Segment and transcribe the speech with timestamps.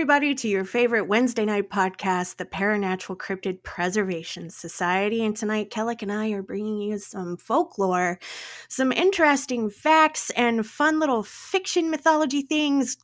[0.00, 5.22] Everybody, to your favorite Wednesday night podcast, the Paranatural Cryptid Preservation Society.
[5.22, 8.18] And tonight, Khelek and I are bringing you some folklore,
[8.66, 12.96] some interesting facts, and fun little fiction mythology things,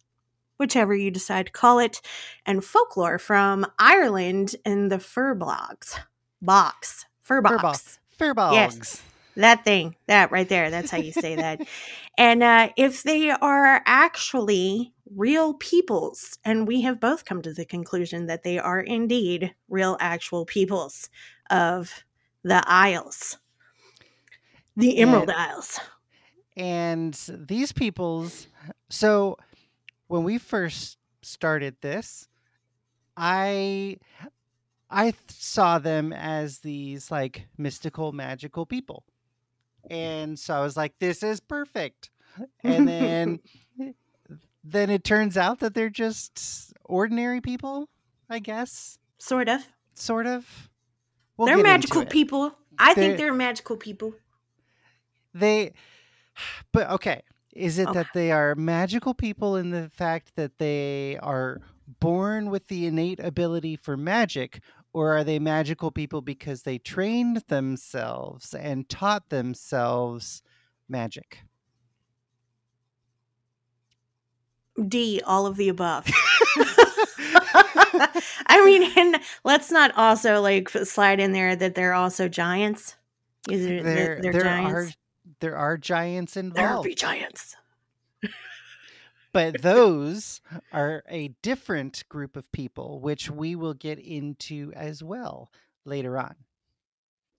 [0.57, 2.01] whichever you decide to call it,
[2.47, 5.99] and folklore from Ireland in the fur blogs.
[6.41, 7.05] Box.
[7.21, 7.99] Fur box.
[8.09, 8.55] Fur bogs.
[8.55, 9.03] Yes.
[9.37, 11.61] That thing, that right there, that's how you say that.
[12.19, 17.65] and uh, if they are actually real peoples, and we have both come to the
[17.67, 21.09] conclusion that they are indeed real, actual peoples
[21.51, 22.05] of
[22.43, 23.37] the Isles,
[24.77, 25.79] the Emerald And- Isles.
[26.57, 28.49] And these peoples,
[28.89, 29.37] so
[30.07, 32.29] when we first started this,
[33.15, 33.99] I
[34.89, 39.05] I th- saw them as these like mystical magical people.
[39.91, 39.95] Mm.
[39.97, 42.11] And so I was like this is perfect.
[42.63, 43.41] And then
[44.65, 47.89] then it turns out that they're just ordinary people,
[48.29, 49.67] I guess, Sort of.
[49.95, 50.47] sort of.
[51.37, 52.53] We'll they're magical people.
[52.79, 54.15] I think They're- they're magical people.
[55.35, 55.73] they
[56.73, 57.23] but okay
[57.55, 58.01] is it Okay.
[58.01, 61.61] that they are magical people in the fact that they are
[62.01, 64.61] born with the innate ability for magic
[64.97, 70.41] or are they magical people because they trained themselves and taught themselves
[70.89, 71.43] magic
[74.89, 76.07] D, all of the above.
[78.47, 82.97] I mean, and let's not also like slide in there that they're also giants.
[83.51, 84.73] Either there they're, there giants.
[84.73, 84.89] are
[85.41, 86.85] there are giants involved.
[86.85, 87.57] there be giants.
[89.37, 90.41] but those
[90.73, 95.51] are a different group of people which we will get into as well
[95.85, 96.35] later on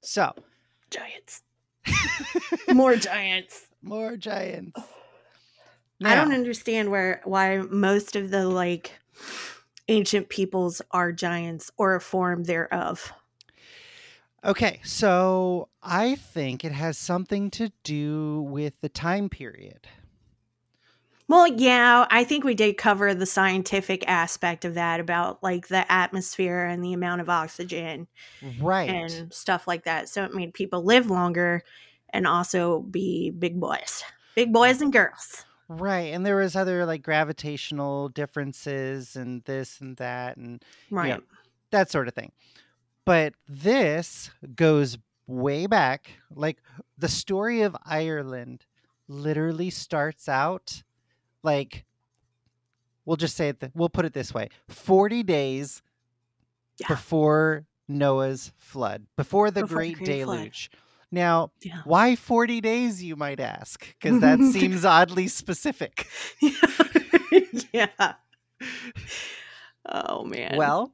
[0.01, 0.33] so
[0.89, 1.43] Giants.
[2.73, 3.67] More giants.
[3.81, 4.79] more giants
[6.03, 8.91] I don't understand where why most of the like
[9.87, 13.13] ancient peoples are giants or a form thereof.
[14.43, 19.87] Okay, so I think it has something to do with the time period.
[21.29, 25.89] Well, yeah, I think we did cover the scientific aspect of that about like the
[25.91, 28.07] atmosphere and the amount of oxygen
[28.41, 28.89] Right.
[28.89, 30.09] and stuff like that.
[30.09, 31.63] So it made people live longer
[32.11, 34.03] and also be big boys,
[34.35, 35.45] big boys and girls.
[35.69, 36.13] right.
[36.13, 41.23] And there was other like gravitational differences and this and that and Right.
[41.71, 42.31] that sort of thing.
[43.05, 46.11] But this goes way back.
[46.31, 46.59] Like
[46.97, 48.65] the story of Ireland
[49.07, 50.83] literally starts out
[51.43, 51.85] like
[53.05, 54.49] we'll just say it th- we'll put it this way.
[54.69, 55.81] 40 days
[56.79, 56.87] Yeah.
[56.89, 60.05] before Noah's flood, before the Before the great Flood.
[60.37, 60.71] deluge.
[61.09, 61.81] Now, Yeah.
[61.85, 63.87] why 40 days you might ask?
[64.01, 66.07] Cuz that seems oddly specific.
[67.73, 68.13] yeah.
[69.85, 70.57] Oh man.
[70.57, 70.93] Well,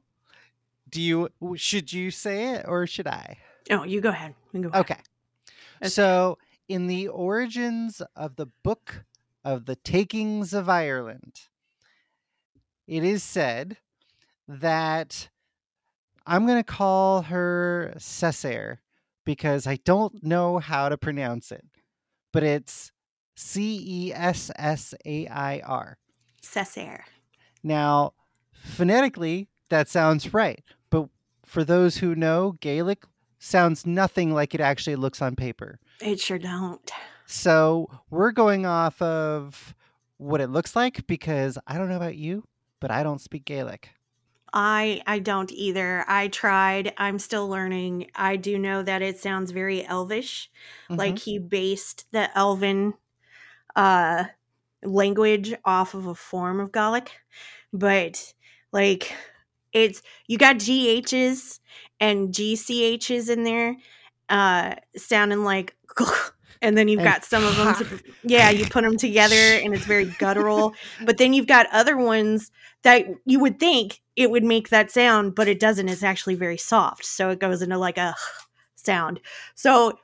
[0.88, 3.38] do you should you say it or should I?
[3.70, 4.34] oh, you go ahead.
[4.52, 4.80] You go ahead.
[4.82, 4.94] Okay.
[5.80, 5.88] Okay.
[5.88, 6.38] So,
[6.68, 9.04] in the origins of the book
[9.44, 11.34] of the takings of Ireland,
[12.86, 13.76] it is said
[14.48, 15.28] that
[16.26, 18.78] I'm going to call her Cessair
[19.24, 21.64] because I don't know how to pronounce it,
[22.32, 22.92] but it's
[23.36, 25.98] C E S S A I R.
[26.42, 27.02] Cessair.
[27.62, 28.12] Now,
[28.52, 31.08] phonetically, that sounds right, but
[31.44, 33.04] for those who know, Gaelic
[33.38, 35.78] sounds nothing like it actually looks on paper.
[36.00, 36.90] It sure don't.
[37.26, 39.74] So we're going off of
[40.18, 42.44] what it looks like because I don't know about you,
[42.80, 43.90] but I don't speak Gaelic.
[44.52, 46.04] I I don't either.
[46.06, 46.94] I tried.
[46.96, 48.10] I'm still learning.
[48.14, 50.50] I do know that it sounds very elvish.
[50.88, 52.94] Like he based the elven
[53.74, 54.24] uh
[54.84, 57.10] language off of a form of Gaelic.
[57.72, 58.32] But
[58.72, 59.12] like
[59.72, 61.60] it's you got GHs
[61.98, 63.76] and GCHs in there
[64.28, 65.74] uh sounding like
[66.64, 69.74] and then you've And got some of them to, yeah you put them together and
[69.74, 70.74] it's very guttural.
[71.04, 72.50] But then you've got other ones
[72.82, 75.88] that you would think it would make that sound but it doesn't.
[75.88, 77.04] It's actually very soft.
[77.04, 78.14] So it goes into like a
[78.74, 79.20] sound.
[79.54, 79.98] So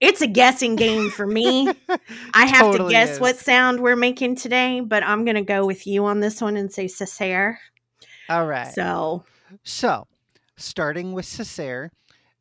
[0.00, 1.68] it's a guessing game for me.
[2.34, 5.86] I have to Totally guess what sound we're making today but i'm gonna go with
[5.86, 7.56] you on this one and say Cessair.
[8.28, 8.72] All right.
[8.72, 9.24] so
[9.64, 10.06] So,
[10.56, 11.90] starting with Cessair,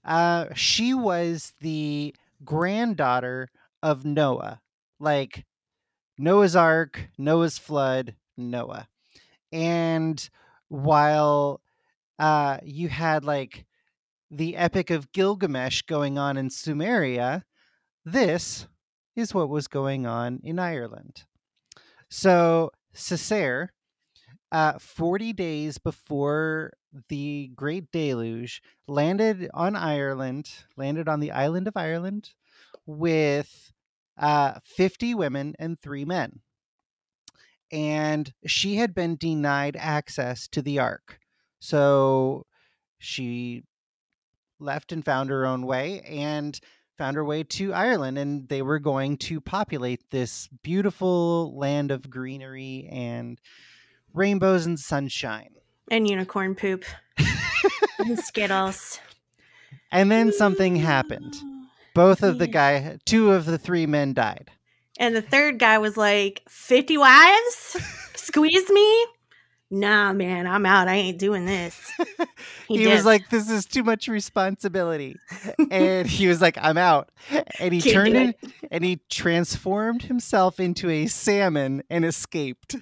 [0.05, 3.49] uh, she was the granddaughter
[3.81, 4.61] of Noah,
[4.99, 5.45] like
[6.17, 8.87] Noah's Ark, Noah's flood, Noah.
[9.51, 10.29] And
[10.69, 11.61] while
[12.19, 13.65] uh, you had like
[14.29, 17.43] the Epic of Gilgamesh going on in Sumeria,
[18.05, 18.67] this
[19.15, 21.25] is what was going on in Ireland.
[22.09, 23.69] So, Cessair
[24.51, 26.73] uh, 40 days before
[27.09, 32.31] the Great Deluge, landed on Ireland, landed on the island of Ireland
[32.85, 33.71] with
[34.17, 36.41] uh, 50 women and three men.
[37.71, 41.19] And she had been denied access to the Ark.
[41.59, 42.45] So
[42.99, 43.63] she
[44.59, 46.59] left and found her own way and
[46.97, 48.17] found her way to Ireland.
[48.17, 53.39] And they were going to populate this beautiful land of greenery and
[54.13, 55.55] rainbows and sunshine.
[55.91, 56.85] And unicorn poop.
[57.99, 58.99] and Skittles.
[59.93, 61.35] And then something happened.
[61.93, 64.49] Both of the guy, two of the three men died.
[64.97, 67.75] And the third guy was like, 50 wives?
[68.15, 69.05] Squeeze me?
[69.69, 70.87] Nah, man, I'm out.
[70.87, 71.91] I ain't doing this.
[72.69, 75.17] He, he was like, This is too much responsibility.
[75.69, 77.09] and he was like, I'm out.
[77.59, 78.35] And he Can't turned in,
[78.71, 82.77] and he transformed himself into a salmon and escaped.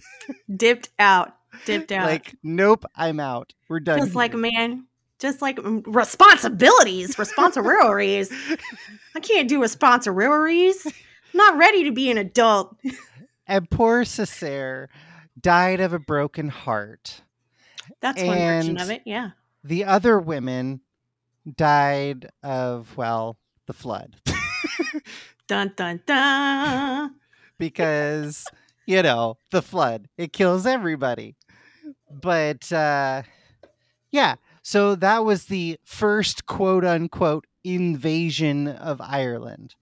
[0.55, 1.33] Dipped out.
[1.65, 2.05] Dipped out.
[2.05, 3.53] Like, nope, I'm out.
[3.67, 3.99] We're done.
[3.99, 4.17] Just here.
[4.17, 4.87] like, man,
[5.19, 8.31] just like mm, responsibilities, responsibilities.
[9.15, 10.85] I can't do responsibilities.
[10.85, 12.75] I'm not ready to be an adult.
[13.47, 14.87] and poor Cessair
[15.39, 17.21] died of a broken heart.
[18.01, 19.31] That's and one version of it, yeah.
[19.63, 20.81] The other women
[21.55, 24.15] died of, well, the flood.
[25.47, 27.15] dun dun dun.
[27.57, 28.45] because,
[28.85, 30.07] you know, the flood.
[30.17, 31.35] It kills everybody.
[32.11, 33.23] But uh
[34.11, 39.75] yeah, so that was the first quote unquote invasion of Ireland.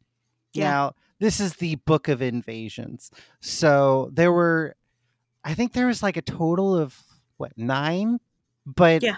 [0.53, 0.69] Yeah.
[0.69, 3.11] Now, this is the book of invasions.
[3.39, 4.75] So there were,
[5.43, 6.97] I think there was like a total of
[7.37, 8.19] what, nine?
[8.65, 9.15] But yeah.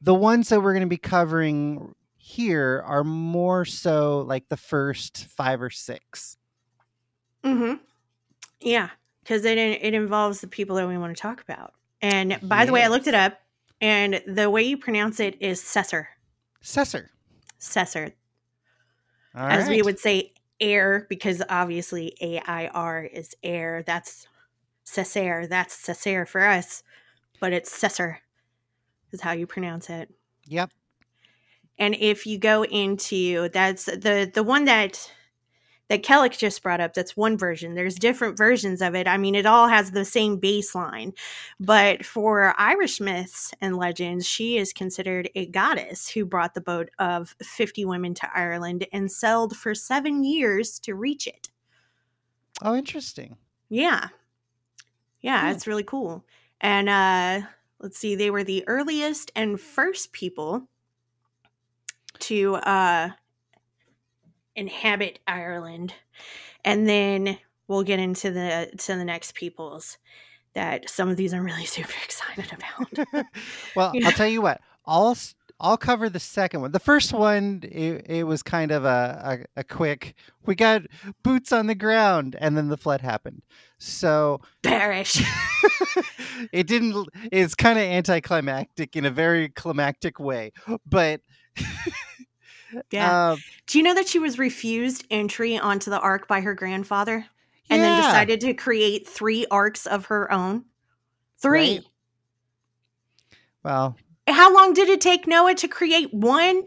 [0.00, 5.26] the ones that we're going to be covering here are more so like the first
[5.26, 6.36] five or six.
[7.44, 7.74] Mm hmm.
[8.60, 8.90] Yeah.
[9.22, 11.74] Because it, it involves the people that we want to talk about.
[12.02, 13.38] And by the way, I looked it up
[13.80, 16.08] and the way you pronounce it is Cessor.
[16.60, 17.10] Cessor.
[17.58, 18.12] Cessor.
[19.34, 19.70] As right.
[19.70, 23.82] we would say air, because obviously A I R is air.
[23.86, 24.26] That's
[24.84, 25.48] Cessair.
[25.48, 26.82] That's Cessair for us.
[27.40, 28.18] But it's Cessor
[29.12, 30.12] is how you pronounce it.
[30.46, 30.70] Yep.
[31.78, 35.10] And if you go into that's the the one that
[35.88, 37.74] that Khelek just brought up, that's one version.
[37.74, 39.06] There's different versions of it.
[39.06, 41.12] I mean, it all has the same baseline.
[41.60, 46.88] But for Irish myths and legends, she is considered a goddess who brought the boat
[46.98, 51.50] of 50 women to Ireland and sailed for seven years to reach it.
[52.62, 53.36] Oh, interesting.
[53.68, 54.08] Yeah.
[55.20, 55.48] Yeah, hmm.
[55.48, 56.24] it's really cool.
[56.60, 57.46] And uh
[57.80, 60.68] let's see, they were the earliest and first people
[62.20, 63.10] to uh
[64.56, 65.94] inhabit Ireland.
[66.64, 67.38] And then
[67.68, 69.98] we'll get into the to the next peoples
[70.54, 73.24] that some of these I'm really super excited about.
[73.76, 74.60] well, I'll tell you what.
[74.84, 75.16] I'll
[75.60, 76.72] I'll cover the second one.
[76.72, 80.16] The first one, it, it was kind of a, a, a quick.
[80.44, 80.82] We got
[81.22, 83.42] boots on the ground, and then the flood happened.
[83.78, 85.22] So perish.
[86.52, 87.08] it didn't.
[87.30, 90.50] It's kind of anticlimactic in a very climactic way,
[90.84, 91.20] but
[92.90, 93.30] yeah.
[93.30, 93.36] Uh,
[93.66, 97.26] Do you know that she was refused entry onto the ark by her grandfather
[97.70, 97.88] and yeah.
[97.88, 100.64] then decided to create three arcs of her own?
[101.38, 101.74] Three.
[101.74, 101.84] Right.
[103.64, 103.96] Well,
[104.28, 106.64] how long did it take Noah to create one?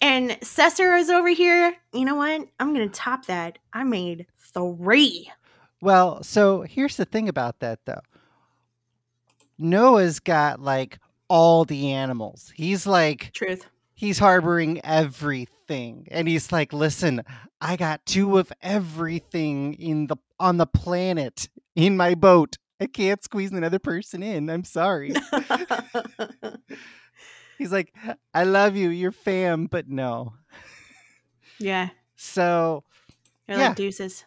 [0.00, 1.74] And Cesar is over here.
[1.92, 2.46] You know what?
[2.60, 3.58] I'm going to top that.
[3.72, 5.30] I made three.
[5.80, 8.00] Well, so here's the thing about that, though.
[9.58, 10.98] Noah's got like
[11.28, 12.52] all the animals.
[12.54, 16.06] He's like truth he's harboring everything.
[16.12, 17.22] And he's like listen
[17.60, 22.56] i got two of everything in the on the planet in my boat.
[22.80, 24.50] I can't squeeze another person in.
[24.50, 25.14] I'm sorry.
[27.58, 27.94] He's like
[28.34, 28.90] i love you.
[28.90, 30.34] You're fam but no.
[31.58, 31.88] Yeah.
[32.16, 32.84] So
[33.48, 33.68] You're yeah.
[33.68, 34.24] like deuces.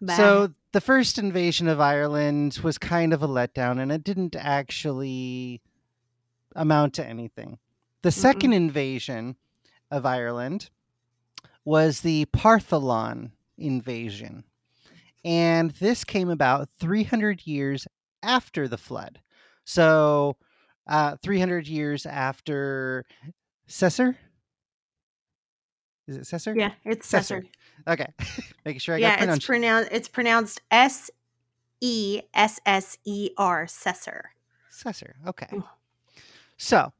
[0.00, 0.16] Bye.
[0.16, 5.62] so the first invasion of ireland was kind of a letdown and it didn't actually
[6.54, 7.58] amount to anything
[8.04, 9.34] the 2nd mm invasion
[9.90, 10.68] of Ireland
[11.64, 14.44] was the Partholon invasion.
[15.24, 17.88] And this came about 300 years
[18.22, 19.20] after the flood.
[19.64, 20.36] So,
[20.86, 23.06] uh, 300 years after
[23.66, 24.18] Cessor.
[26.06, 26.54] Is it Cessor?
[26.54, 27.46] Yeah, it's Cessor.
[27.88, 28.12] Okay,
[28.66, 29.38] making sure I yeah, got pronounced.
[29.38, 29.88] it's pronounced.
[29.92, 31.10] It's pronounced S
[31.80, 34.24] E S S E R Cessor.
[34.68, 35.14] Cessor.
[35.26, 35.48] Okay.
[36.58, 36.92] So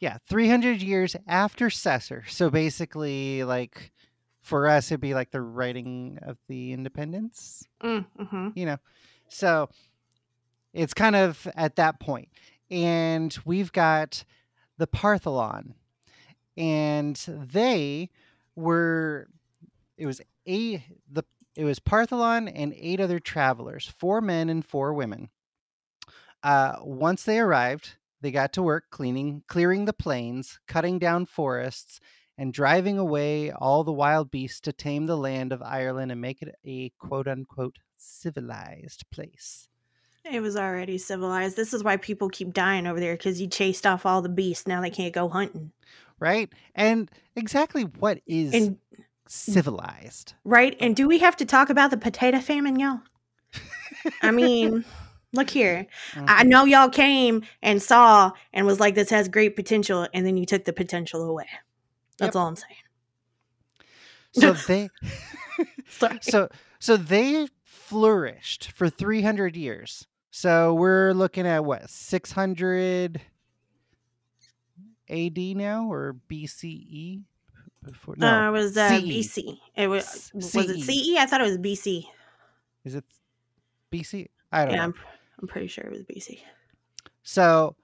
[0.00, 2.24] yeah, 300 years after Cessor.
[2.28, 3.92] So basically, like
[4.40, 7.66] for us, it'd be like the writing of the independence.
[7.82, 8.76] Mm, hmm You know,
[9.28, 9.68] so
[10.72, 12.28] it's kind of at that point.
[12.70, 14.24] And we've got
[14.78, 15.74] the Partholon.
[16.56, 18.10] And they
[18.54, 19.28] were
[19.96, 21.24] it was eight the
[21.56, 25.30] it was Partholon and eight other travelers, four men and four women.
[26.42, 32.00] Uh, once they arrived, they got to work cleaning, clearing the plains, cutting down forests,
[32.38, 36.40] and driving away all the wild beasts to tame the land of Ireland and make
[36.40, 39.68] it a quote unquote civilized place.
[40.24, 41.54] It was already civilized.
[41.54, 44.66] This is why people keep dying over there because you chased off all the beasts.
[44.66, 45.72] Now they can't go hunting.
[46.18, 46.50] Right?
[46.74, 48.78] And exactly what is And
[49.28, 50.32] civilized?
[50.44, 50.76] right?
[50.80, 53.00] And do we have to talk about the potato famine, y'all?
[54.22, 54.84] I mean,
[55.34, 55.86] look here.
[56.26, 56.48] I Mhm.
[56.48, 60.46] know y'all came and saw and was like, this has great potential, and then you
[60.46, 61.48] took the potential away.
[62.18, 62.42] That's Yep.
[62.42, 62.76] all I'm saying.
[64.32, 64.90] So they
[66.20, 66.48] so
[66.78, 70.06] so they flourished for 300 years.
[70.30, 73.20] So we're looking at what 600
[75.08, 77.22] AD now or BCE?
[77.84, 79.02] Before, no, uh, it was uh, CE.
[79.02, 79.58] BC.
[79.76, 80.82] It was S- was it CE.
[80.82, 81.16] CE?
[81.18, 82.06] I thought it was BC.
[82.84, 83.04] Is it
[83.90, 84.28] BC?
[84.50, 84.92] I don't Yeah, know.
[85.44, 86.40] I'm, pretty sure it was BC.
[87.22, 87.76] So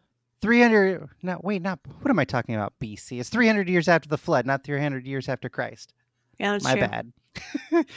[0.42, 3.20] 300 no wait, not what am I talking about BC?
[3.20, 5.94] It's 300 years after the flood, not 300 years after Christ.
[6.38, 6.88] Yeah, that's My true.
[6.88, 7.12] bad.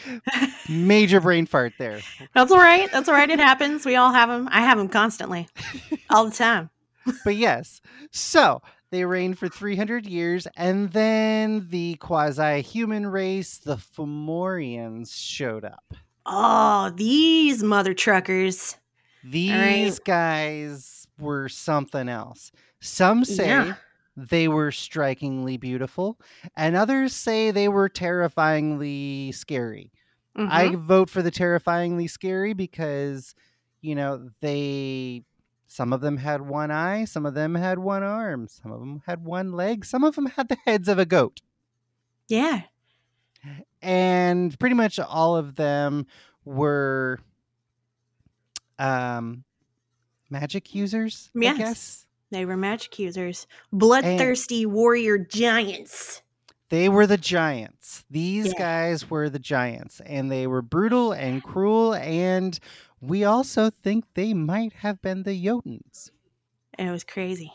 [0.69, 2.01] Major brain fart there.
[2.33, 2.91] That's all right.
[2.91, 3.29] That's all right.
[3.29, 3.85] It happens.
[3.85, 4.49] We all have them.
[4.51, 5.47] I have them constantly,
[6.09, 6.69] all the time.
[7.23, 7.81] but yes.
[8.11, 15.65] So they reigned for 300 years, and then the quasi human race, the Fomorians, showed
[15.65, 15.93] up.
[16.25, 18.77] Oh, these mother truckers.
[19.23, 22.51] These guys were something else.
[22.81, 23.75] Some say Yeah.
[24.17, 26.19] they were strikingly beautiful,
[26.57, 29.91] and others say they were terrifyingly scary.
[30.35, 30.85] I Mhm.
[30.85, 33.35] vote for the terrifyingly scary because,
[33.81, 35.23] you know, they
[35.67, 39.01] some of them had one eye, some of them had one arm, some of them
[39.07, 41.41] had one leg, some of them had the heads of a goat.
[42.27, 42.63] yeah.
[43.81, 46.05] And pretty much all of them
[46.45, 47.19] were
[48.83, 49.43] um
[50.29, 51.55] magic users, Yes.
[51.55, 52.05] I guess.
[52.31, 56.23] They were magic users, bloodthirsty warrior giants.
[56.69, 58.03] They were the giants.
[58.09, 58.57] These Yeah.
[58.57, 61.93] guys were the giants, and they were brutal and cruel.
[61.93, 62.59] And
[62.99, 66.09] we also think they might have been the Jotuns.
[66.73, 67.51] And it was crazy.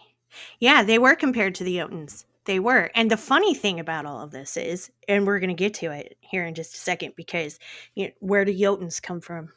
[0.60, 2.24] Yeah, they were compared to the Jotuns.
[2.44, 2.90] They were.
[2.94, 5.90] And the funny thing about all of this is, and we're going to get to
[5.90, 7.58] it here in just a second, because
[7.96, 9.52] you know, where do Jotuns come from?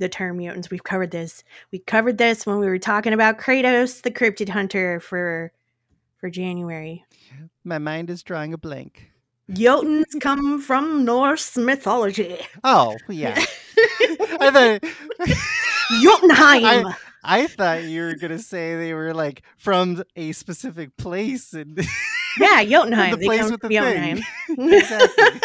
[0.00, 0.70] The term Jotuns.
[0.70, 1.44] We've covered this.
[1.70, 5.52] We covered this when we were talking about Kratos, the cryptid hunter, for
[6.18, 7.04] for January.
[7.64, 9.10] My mind is drawing a blank.
[9.50, 12.38] Jotuns come from Norse mythology.
[12.64, 13.34] Oh, yeah.
[14.40, 14.90] I thought
[16.02, 16.94] Jotunheim.
[17.22, 21.78] I thought you were gonna say they were like from a specific place and
[22.38, 23.10] yeah, Jotunheim.
[23.12, 24.20] the They place come with from the Jotunheim.
[24.56, 24.72] thing.
[24.72, 25.40] exactly.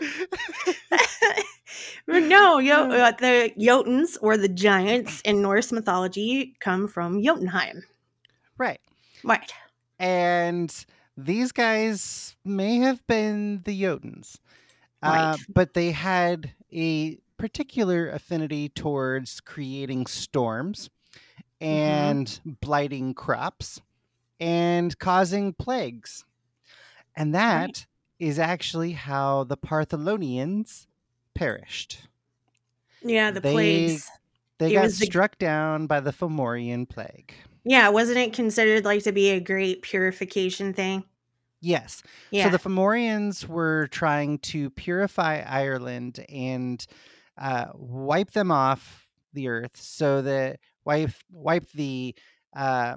[2.06, 7.82] No, Yo- uh, the Jotuns or the giants in Norse mythology come from Jotunheim.
[8.58, 8.80] Right.
[9.24, 9.52] Right.
[9.98, 10.72] And
[11.16, 14.36] these guys may have been the Jotuns.
[15.02, 15.38] Uh, Right.
[15.52, 20.88] but they had a particular affinity towards creating storms
[21.60, 23.80] and blighting crops
[24.40, 26.24] and causing plagues.
[27.16, 27.86] And that
[28.18, 30.86] is actually how the Partholonians
[31.34, 32.06] perished.
[33.02, 34.10] Yeah, the They- plagues.
[34.58, 37.34] They It got the- struck down by the Fomorian plague.
[37.64, 41.04] Yeah, wasn't it considered like to be a great purification thing?
[41.60, 42.02] Yes.
[42.30, 42.44] Yeah.
[42.44, 46.86] So the Fomorians were trying to purify Ireland and
[47.36, 52.14] uh, wipe them off the earth, so that wipe wipe the
[52.54, 52.96] uh,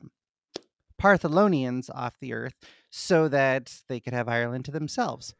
[1.01, 2.53] Partholonians off the earth,
[2.89, 5.33] so that they could have Ireland to themselves.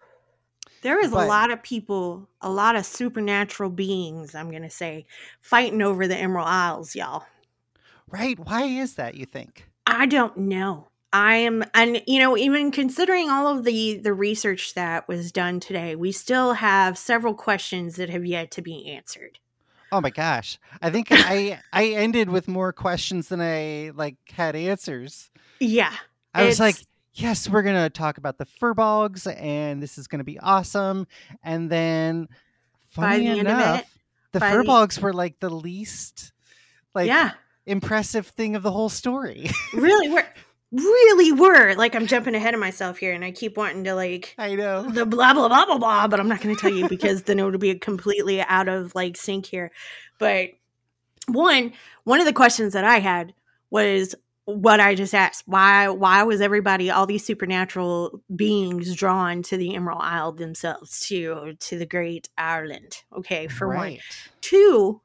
[0.82, 4.70] there is but- a lot of people, a lot of supernatural beings, I'm going to
[4.70, 5.06] say,
[5.42, 7.26] fighting over the Emerald Isles, y'all.
[8.10, 8.38] Right?
[8.40, 9.16] Why is that?
[9.16, 9.68] You think?
[9.86, 10.88] I don't know.
[11.14, 15.60] I am, and you know, even considering all of the the research that was done
[15.62, 19.40] today, we still have several questions that have yet to be answered.
[19.92, 20.60] Oh my gosh!
[20.82, 25.32] I think I I ended with more questions than I like had answers.
[25.62, 25.94] Yeah,
[26.34, 26.76] I was like,
[27.18, 31.08] yes, we're gonna talk about the furbolgs, and this is gonna be awesome.
[31.44, 32.30] And then,
[32.92, 33.98] funny the of it, enough,
[34.32, 36.32] the by the- were like the least
[36.94, 37.32] like yeah,
[37.66, 39.50] impressive thing of the whole story.
[39.74, 40.26] really were,
[40.72, 41.76] really were.
[41.76, 44.84] Like I'm jumping ahead of myself here, and I keep wanting to like I know.
[44.84, 47.40] the blah blah blah blah blah, but I'm not going to tell you because then
[47.40, 49.72] it would be completely out of like sync here.
[50.18, 50.50] But
[51.28, 53.34] one one of the questions that I had
[53.70, 54.16] was
[54.48, 55.44] what I just asked.
[55.46, 61.56] Why why was everybody all these supernatural beings drawn to the Emerald Isle themselves to
[61.60, 63.04] to the Great Ireland?
[63.18, 63.92] Okay, for right.
[63.94, 64.00] one.
[64.40, 65.02] Two,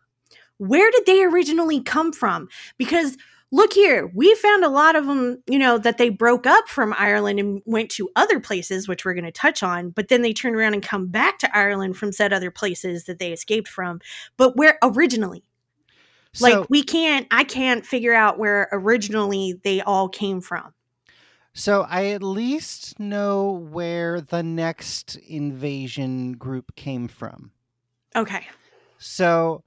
[0.59, 2.49] where did they originally come from?
[2.79, 3.17] Because
[3.51, 6.95] look here, we found a lot of them, you know, that they broke up from
[6.97, 10.33] Ireland and went to other places, which we're going to touch on, but then they
[10.33, 14.01] turned around and come back to Ireland from said other places that they escaped from.
[14.37, 15.43] But where originally?
[16.35, 20.73] So, like we can't I can't figure out where originally they all came from.
[21.55, 27.51] So I at least know where the next invasion group came from.
[28.17, 28.47] Okay.
[28.99, 29.62] So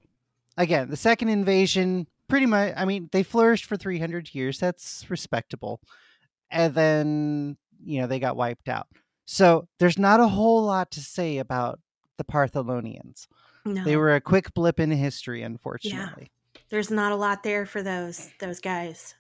[0.57, 4.60] again, the second invasion pretty much I mean, they flourished for 300 years.
[4.60, 5.79] That's respectable.
[6.50, 8.88] And then, you know, they got wiped out.
[9.25, 11.79] So there's not a whole lot to say about
[12.17, 13.27] the Partholonians.
[13.65, 13.84] No.
[13.84, 16.31] They were a quick blip in history, unfortunately.
[16.69, 19.15] There's not a lot there for those those guys,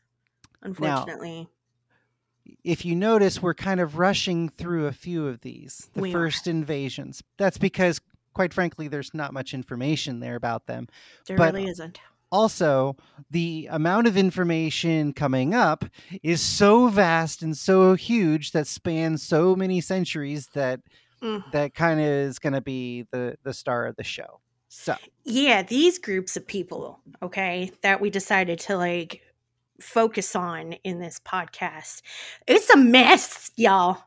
[0.61, 1.41] unfortunately.
[1.41, 5.89] Now, if you notice, we're kind of rushing through a few of these.
[5.93, 6.51] The we first are.
[6.51, 7.23] invasions.
[7.37, 7.99] That's because,
[8.33, 10.87] quite frankly, there's not much information there about them.
[11.27, 11.99] There but really isn't
[12.31, 12.97] also
[13.31, 15.85] the amount of information coming up
[16.23, 20.81] is so vast and so huge that spans so many centuries that
[21.21, 21.43] mm.
[21.51, 24.39] that kind of is going to be the the star of the show
[24.77, 29.21] so yeah these groups of people okay that we decided to like
[29.79, 32.01] focus on in this podcast
[32.47, 34.01] it's a mess y'all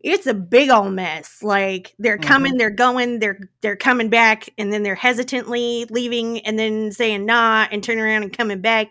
[0.00, 1.42] it's a big old mess.
[1.42, 2.58] Like they're coming, mm-hmm.
[2.58, 7.66] they're going, they're they're coming back, and then they're hesitantly leaving, and then saying nah,
[7.70, 8.88] and turning around and coming back.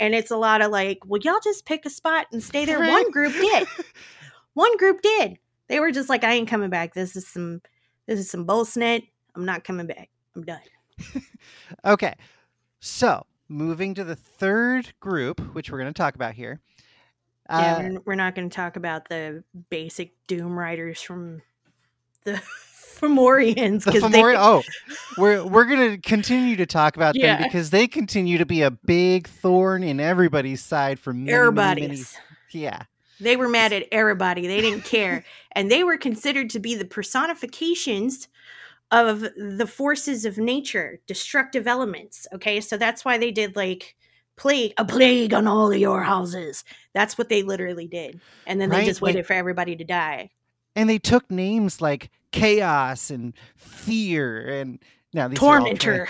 [0.00, 2.78] And it's a lot of like, well, y'all just pick a spot and stay there.
[2.78, 2.90] Right?
[2.90, 3.66] One group did.
[4.54, 5.38] One group did.
[5.68, 6.94] They were just like, I ain't coming back.
[6.94, 7.62] This is some
[8.06, 9.04] this is some bullshit.
[9.34, 10.10] I'm not coming back.
[10.38, 11.22] I'm done.
[11.84, 12.14] okay.
[12.80, 16.60] So moving to the third group, which we're going to talk about here,
[17.50, 21.42] yeah, uh, we're, we're not going to talk about the basic Doom Riders from
[22.24, 22.40] the
[23.00, 23.84] Fomorians.
[23.84, 24.36] The Fomori- they...
[24.36, 24.62] oh,
[25.18, 27.36] we're we're going to continue to talk about yeah.
[27.36, 31.88] them because they continue to be a big thorn in everybody's side for many, everybody's.
[31.88, 31.96] Many,
[32.52, 32.82] many, yeah.
[33.20, 34.46] They were mad at everybody.
[34.46, 38.28] They didn't care, and they were considered to be the personifications
[38.90, 42.26] of the forces of nature, destructive elements.
[42.32, 43.96] Okay, so that's why they did like
[44.36, 46.64] plague a plague on all of your houses.
[46.94, 48.20] That's what they literally did.
[48.46, 48.80] And then right?
[48.80, 50.30] they just waited like, for everybody to die.
[50.74, 54.78] And they took names like chaos and fear and
[55.12, 56.06] now these tormentor.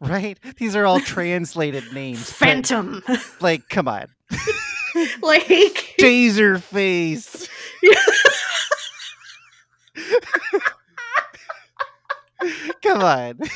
[0.00, 0.38] tra- right?
[0.56, 3.02] These are all translated names phantom.
[3.40, 4.06] like come on.
[5.22, 5.46] Like
[5.98, 7.48] taser face
[12.82, 13.38] Come on.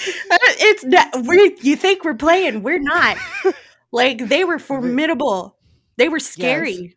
[0.59, 3.17] It's not we you think we're playing, we're not.
[3.93, 5.57] Like they were formidable.
[5.97, 6.95] They were scary.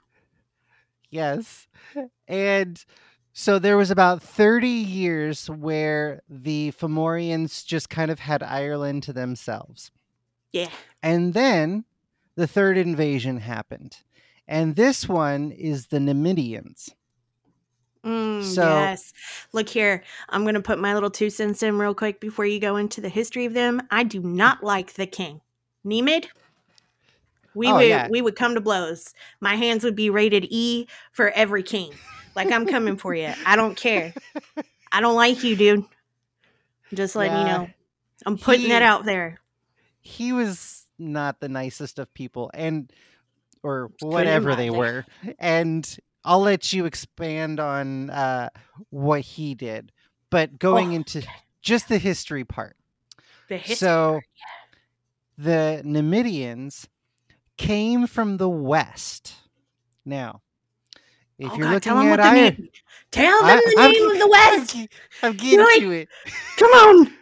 [1.10, 1.68] Yes.
[1.96, 2.08] yes.
[2.28, 2.84] And
[3.32, 9.14] so there was about 30 years where the Fomorians just kind of had Ireland to
[9.14, 9.92] themselves.
[10.52, 10.70] Yeah.
[11.02, 11.86] And then
[12.36, 13.98] the third invasion happened.
[14.48, 16.90] And this one is the Nemedians.
[18.06, 19.14] Mm, so, yes.
[19.52, 20.04] Look here.
[20.30, 23.02] I'm going to put my little two cents in real quick before you go into
[23.02, 23.82] the history of them.
[23.92, 25.42] I do not like the king.
[25.86, 26.28] Nemid,
[27.54, 28.08] we oh, would yeah.
[28.10, 29.14] we would come to blows.
[29.40, 31.92] My hands would be rated E for every king.
[32.36, 33.34] Like I'm coming for you.
[33.46, 34.14] I don't care.
[34.92, 35.84] I don't like you, dude.
[36.94, 37.70] Just letting yeah, you know.
[38.26, 39.40] I'm putting he, that out there.
[40.02, 42.92] He was not the nicest of people and
[43.64, 45.06] or whatever they were.
[45.38, 45.98] And
[46.30, 48.50] I'll let you expand on uh,
[48.92, 49.92] what he did.
[50.30, 51.28] But going oh, into okay.
[51.64, 52.76] just the history part.
[53.48, 54.20] The history so
[55.40, 55.80] yeah.
[55.80, 56.86] the Nemedians
[57.58, 59.34] came from the west.
[60.06, 60.44] Now,
[61.40, 62.70] if oh you're God, looking tell at I, name,
[63.10, 64.76] tell them I, the I'm, name of the west.
[64.76, 64.88] I'm,
[65.24, 66.10] I'm getting like, to it.
[66.58, 67.14] Come on,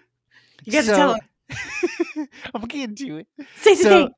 [0.66, 1.18] you got so, to tell
[2.20, 2.30] it.
[2.54, 3.28] I'm getting to it.
[3.56, 4.14] Say the so, thing.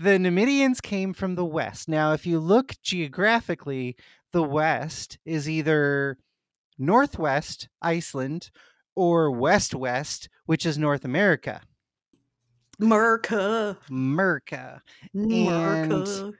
[0.00, 1.88] The Nemedians came from the west.
[1.88, 3.96] Now, if you look geographically,
[4.34, 6.18] the west is either
[6.76, 8.50] northwest Iceland
[8.96, 11.62] or west west, which is North America.
[12.80, 13.76] Merca.
[13.88, 14.80] Merca.
[15.14, 15.30] Merca.
[16.26, 16.34] And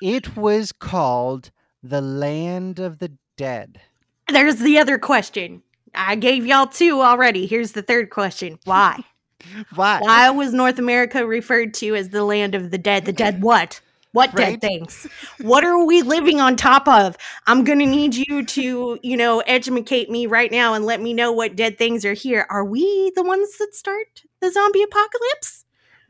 [0.00, 1.50] it was called
[1.82, 3.80] the Land of the Dead.
[4.28, 5.62] There's the other question.
[5.96, 7.46] I gave y'all two already.
[7.46, 8.60] Here's the third question.
[8.64, 9.00] Why?
[9.74, 9.98] Why?
[10.00, 13.04] Why was North America referred to as the land of the dead?
[13.04, 13.80] The dead what?
[14.12, 14.58] What right?
[14.58, 15.06] dead things?
[15.42, 17.16] what are we living on top of?
[17.46, 21.12] I'm going to need you to, you know, educate me right now and let me
[21.12, 22.46] know what dead things are here.
[22.48, 25.66] Are we the ones that start the zombie apocalypse?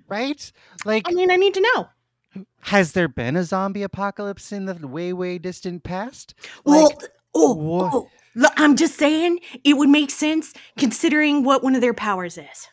[0.09, 0.53] right?
[0.85, 2.45] Like I mean, I need to know.
[2.61, 6.35] has there been a zombie apocalypse in the way way distant past?
[6.65, 11.75] Well, Like oh, oh, look, I'm just saying it would make sense considering what one
[11.75, 12.69] of their powers is.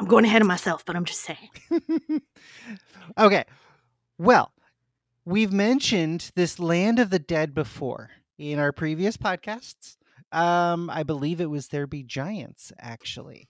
[0.00, 1.50] I'm going ahead of myself, but I'm just saying.
[3.18, 3.44] okay.
[4.18, 4.52] Well,
[5.24, 9.96] we've mentioned this land of the dead before in our previous podcasts.
[10.32, 13.48] Um, I believe it was There Be Giants, actually.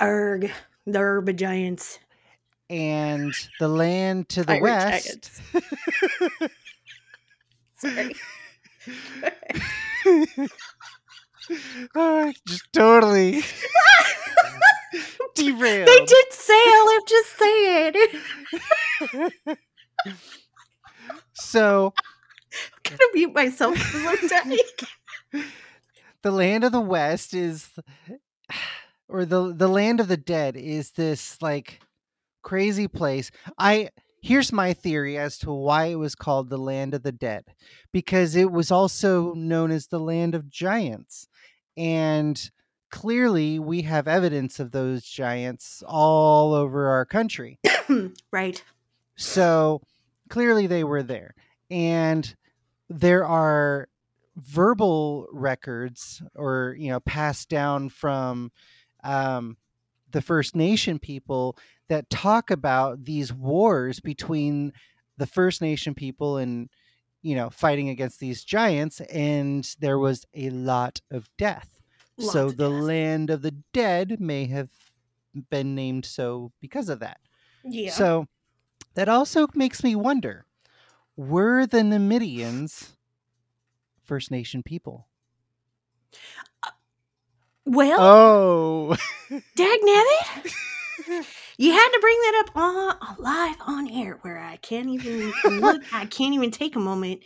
[0.00, 0.50] Erg,
[0.86, 1.98] There Be Giants.
[2.70, 5.40] And the land to the west.
[7.76, 8.14] Sorry.
[11.94, 13.32] Ah, just totally
[15.34, 15.88] derailed.
[15.88, 17.92] They did sail, I'm just saying.
[21.34, 24.58] So I'm gonna mute myself I'm dying.
[26.22, 27.70] the land of the west is
[29.08, 31.80] or the the land of the dead is this like
[32.42, 33.88] crazy place i
[34.22, 37.44] here's my theory as to why it was called the land of the dead
[37.92, 41.26] because it was also known as the land of giants
[41.76, 42.50] and
[42.90, 47.58] clearly we have evidence of those giants all over our country
[48.30, 48.62] right.
[49.16, 49.80] so
[50.28, 51.34] clearly they were there.
[51.70, 52.34] And
[52.88, 53.88] there are
[54.36, 58.52] verbal records or, you know, passed down from
[59.02, 59.56] um,
[60.10, 61.56] the First Nation people
[61.88, 64.72] that talk about these wars between
[65.16, 66.68] the First Nation people and,
[67.22, 69.00] you know, fighting against these giants.
[69.00, 71.70] And there was a lot of death.
[72.18, 72.82] so of the death.
[72.82, 74.70] land of the dead may have
[75.50, 77.18] been named so because of that.
[77.64, 77.90] Yeah.
[77.90, 78.26] So
[78.94, 80.46] that also makes me wonder
[81.16, 82.92] were the Nemedians
[84.02, 85.06] First Nation people?
[87.66, 88.96] well, Oh,
[89.56, 90.54] dag nabbit.
[91.56, 95.82] You had to bring that up on live on air where I can't even look.
[95.92, 97.20] I can't even take a moment.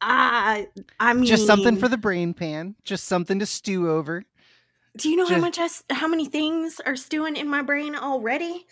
[0.00, 0.64] Uh,
[0.98, 4.24] I mean, just something for the brain pan, just something to stew over.
[4.96, 8.66] Do you know how much I, how many things are stewing in my brain already?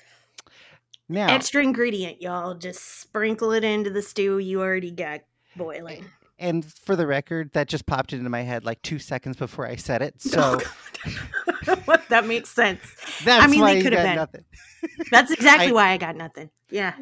[1.11, 2.55] Now, Extra ingredient, y'all.
[2.55, 5.23] Just sprinkle it into the stew you already got
[5.57, 6.05] boiling.
[6.39, 9.75] and for the record, that just popped into my head like two seconds before I
[9.77, 10.15] said it.
[10.23, 10.61] So
[12.11, 12.81] that makes sense.
[13.25, 14.17] that's mean, why they could have been.
[14.17, 14.45] nothing.
[15.11, 16.51] That's exactly I- why I got nothing.
[16.71, 16.95] Yeah.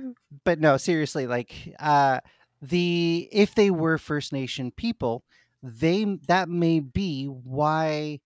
[0.44, 2.20] but no seriously like uh
[2.62, 5.22] the if they were first nation people
[5.62, 8.20] they that may be why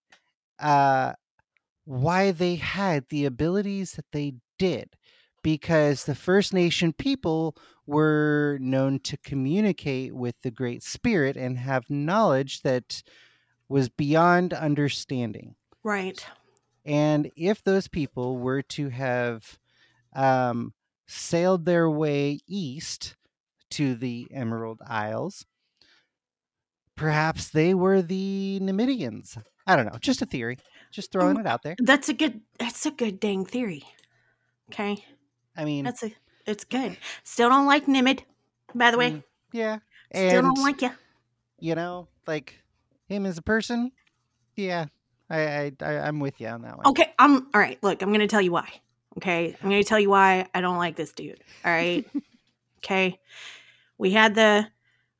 [0.60, 1.14] uh
[1.84, 4.90] why they had the abilities that they did
[5.42, 11.88] because the first nation people were known to communicate with the great spirit and have
[11.90, 13.02] knowledge that
[13.68, 16.24] was beyond understanding Right.
[16.85, 19.59] and if those people were to have
[20.14, 20.74] um,
[21.07, 23.16] sailed their way east
[23.70, 25.46] to the Emerald Isles,
[26.96, 29.42] perhaps they were the Nemedians.
[29.66, 29.98] I don't know.
[30.00, 30.59] Just a theory.
[30.92, 31.76] Just throwing Um, it out there.
[31.78, 32.42] That's a good.
[32.59, 33.83] That's a good dang theory.
[34.70, 35.05] Okay.
[35.56, 36.12] I mean, That's a.
[36.46, 36.96] It's good.
[37.22, 38.20] Still don't like Nimid.
[38.74, 39.78] By the way, Mm, yeah.
[40.12, 40.90] still And, don't like you.
[41.60, 42.58] you know, like
[43.06, 43.92] him as a person,
[44.56, 44.86] yeah,
[45.30, 46.86] I, I, I I'm with you on that one.
[46.88, 47.12] Okay.
[47.18, 47.78] I'm all right.
[47.82, 48.68] Look, I'm going to tell you why.
[49.18, 49.54] Okay.
[49.62, 51.38] I'm going to tell you why I don't like this dude.
[51.64, 52.04] All right.
[52.78, 53.20] okay.
[53.98, 54.66] We had the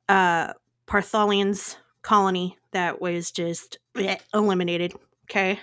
[0.09, 0.53] uh
[0.87, 4.93] Partholians colony that was just bleh, eliminated.
[5.29, 5.59] Okay.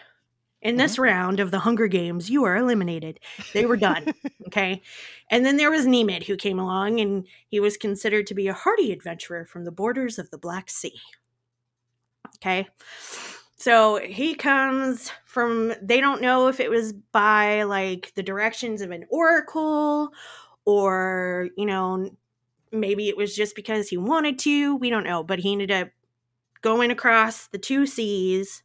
[0.62, 1.02] In this mm-hmm.
[1.02, 3.18] round of the Hunger Games, you are eliminated.
[3.54, 4.12] They were done.
[4.46, 4.82] okay.
[5.30, 8.52] And then there was Nemid who came along and he was considered to be a
[8.52, 11.00] hardy adventurer from the borders of the Black Sea.
[12.36, 12.68] Okay.
[13.56, 18.90] So he comes from, they don't know if it was by like the directions of
[18.90, 20.10] an oracle
[20.64, 22.10] or, you know,
[22.72, 24.76] maybe it was just because he wanted to.
[24.76, 25.22] We don't know.
[25.22, 25.88] But he ended up
[26.62, 28.62] going across the two seas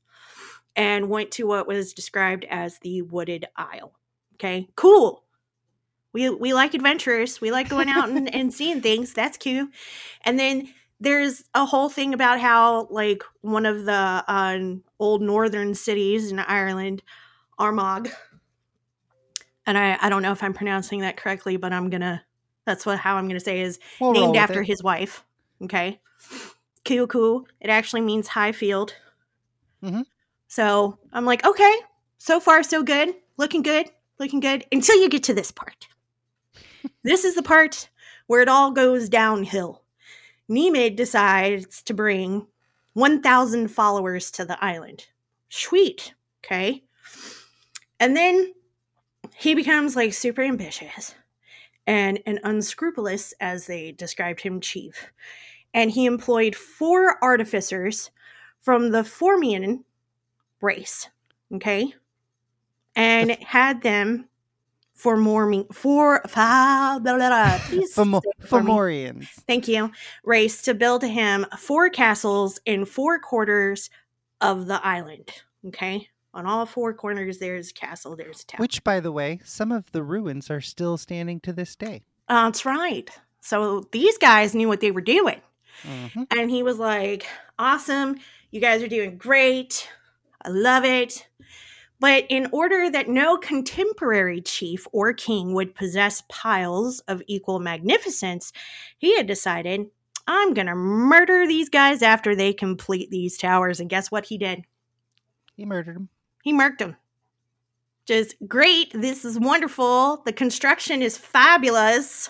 [0.76, 3.94] and went to what was described as the Wooded Isle.
[4.36, 5.24] Okay, cool.
[6.14, 7.42] We, we like adventurers.
[7.42, 9.14] We like going out and, and seeing things.
[9.14, 9.70] That's cute.
[10.24, 13.92] And then there's a whole thing about how like one of the
[14.28, 14.60] uh,
[15.00, 17.04] old northern cities in Ireland,
[17.60, 18.10] Armagh,
[19.66, 22.24] and I, I don't know if I'm pronouncing that correctly, but I'm gonna
[22.66, 24.68] that's what how I'm gonna say is We'll named after it.
[24.68, 25.24] his wife.
[25.64, 26.00] Okay,
[26.84, 27.46] Kyoku.
[27.60, 28.96] It actually means high field.
[29.84, 30.06] Mhm.
[30.48, 31.76] So I'm like, okay,
[32.18, 35.88] so far so good, looking good, looking good until you get to this part.
[37.04, 37.90] this is the part
[38.28, 39.84] where it all goes downhill.
[40.50, 42.48] Nemid decides to bring
[42.94, 45.08] 1,000 followers to the island.
[45.50, 46.14] Sweet.
[46.44, 46.84] Okay.
[48.00, 48.54] And then
[49.36, 51.16] he becomes like super ambitious
[51.88, 55.12] and an unscrupulous, as they described him, chief.
[55.74, 58.12] And he employed four artificers
[58.62, 59.84] from the Formian
[60.62, 61.10] race,
[61.54, 61.94] okay?
[62.96, 64.28] And had them
[64.94, 67.58] for more me for blah, blah, blah,
[67.94, 69.28] Famo- Fomorians.
[69.48, 69.92] Thank you.
[70.24, 73.90] Race to build him four castles in four quarters
[74.42, 75.30] of the island.
[75.68, 76.08] Okay.
[76.34, 78.60] On all four corners, there's a castle, there's a town.
[78.60, 82.04] Which, by the way, some of the ruins are still standing to this day.
[82.28, 83.10] That's right.
[83.42, 85.42] So these guys knew what they were doing.
[85.84, 86.24] Mm-hmm.
[86.32, 87.26] And he was like,
[87.60, 88.18] Awesome.
[88.52, 89.88] You guys are doing great.
[90.46, 91.28] I love it.
[92.00, 98.52] But in order that no contemporary chief or king would possess piles of equal magnificence,
[98.98, 99.88] he had decided,
[100.28, 103.80] I'm going to murder these guys after they complete these towers.
[103.80, 104.66] And guess what he did?
[105.56, 106.10] He murdered him.
[106.44, 106.96] He murked them.
[108.06, 108.92] Just great.
[108.94, 110.22] This is wonderful.
[110.26, 112.30] The construction is fabulous.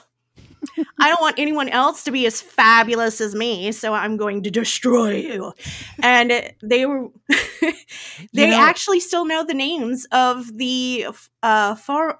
[0.99, 4.51] I don't want anyone else to be as fabulous as me, so I'm going to
[4.51, 5.53] destroy you.
[6.01, 7.09] And they were
[8.33, 11.07] they know- actually still know the names of the
[11.43, 12.17] uh for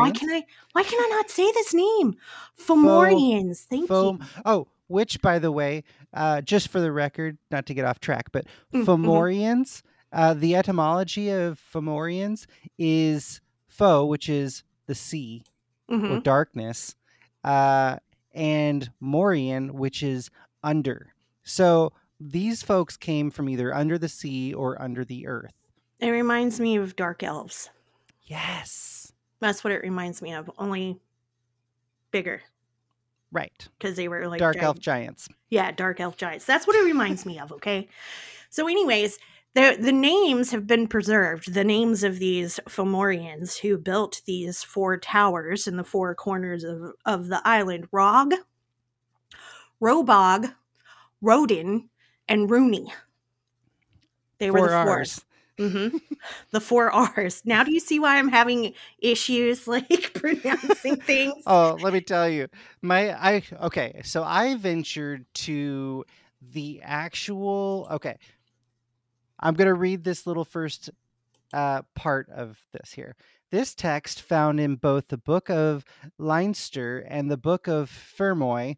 [0.00, 2.16] why can I why can I not say this name?
[2.58, 3.64] Fomorians.
[3.64, 4.24] Thank Foam.
[4.44, 5.82] Oh, which, by the way,
[6.14, 8.86] uh, just for the record, not to get off track, but Mm, mhm.
[8.86, 12.46] Fomorians, uh, the etymology of Fomorians
[12.78, 15.42] is fo, which is the sea
[15.90, 16.10] Mhm.
[16.18, 16.94] or darkness,
[17.44, 17.98] uh,
[18.34, 20.30] and Morian, which is
[20.62, 21.14] under.
[21.44, 25.52] So these folks came from either under the sea or under the earth.
[26.00, 27.70] It reminds me of dark elves.
[28.22, 29.12] Yes.
[29.40, 30.50] That's what it reminds me of.
[30.58, 30.98] Only
[32.10, 32.42] bigger
[33.30, 33.68] Right.
[33.78, 35.28] because they were like Dark giant- elf giants.
[35.50, 36.44] Yeah, dark elf giants.
[36.44, 37.88] That's what it reminds me of, okay?
[38.50, 39.18] So, anyways,
[39.56, 41.54] the the names have been preserved.
[41.54, 46.92] The names of these Fomorians who built these four towers in the four corners of,
[47.06, 48.34] of the island Rog,
[49.80, 50.54] Robog,
[51.22, 51.88] Rodin,
[52.28, 52.92] and Rooney.
[54.38, 54.98] They were the four.
[54.98, 55.24] R's.
[55.58, 55.88] hmm
[56.50, 57.40] the four R's.
[57.46, 61.32] Now, do you see why I'm having issues like pronouncing things?
[61.46, 62.48] Oh, let me tell you.
[62.82, 66.04] My I okay, so I ventured to
[66.42, 68.16] the actual okay.
[69.40, 70.90] I'm going to read this little first
[71.52, 73.14] uh part of this here.
[73.52, 75.84] This text found in both the book of
[76.18, 78.76] Leinster and the book of Fermoy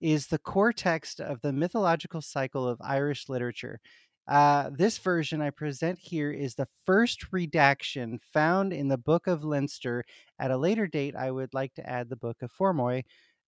[0.00, 3.78] is the core text of the mythological cycle of Irish literature.
[4.26, 9.42] Uh, this version I present here is the first redaction found in the Book of
[9.42, 10.04] Leinster.
[10.38, 13.04] At a later date, I would like to add the Book of Fermoy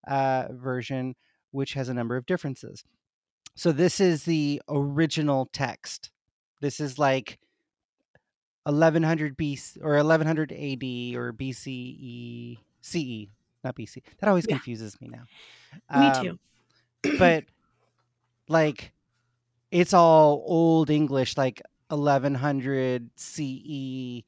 [0.09, 1.17] uh, version,
[1.51, 2.83] which has a number of differences.
[3.57, 6.11] So, this is the original text.
[6.61, 7.39] This is like
[8.65, 13.29] 1100 BC or 1100 AD or BCE, CE,
[13.65, 14.03] not BC.
[14.21, 14.57] That always Yeah.
[14.57, 15.25] confuses me now.
[15.99, 16.39] Me Um,
[17.03, 17.19] too.
[17.19, 17.45] but
[18.49, 18.93] like
[19.71, 24.23] it's all old english like 1100 ce Yeah.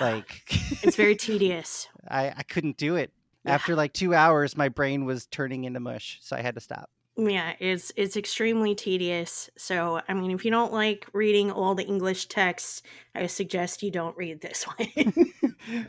[0.00, 0.44] like
[0.82, 1.88] it's very tedious.
[2.06, 3.10] I, I couldn't do it
[3.44, 3.54] Yeah.
[3.54, 6.90] after like two hours my brain was turning into mush so i had to stop
[7.16, 9.48] Yeah, it's it's extremely tedious.
[9.56, 12.82] So, I mean, if you don't like reading all the English texts,
[13.14, 15.32] I suggest you don't read this one.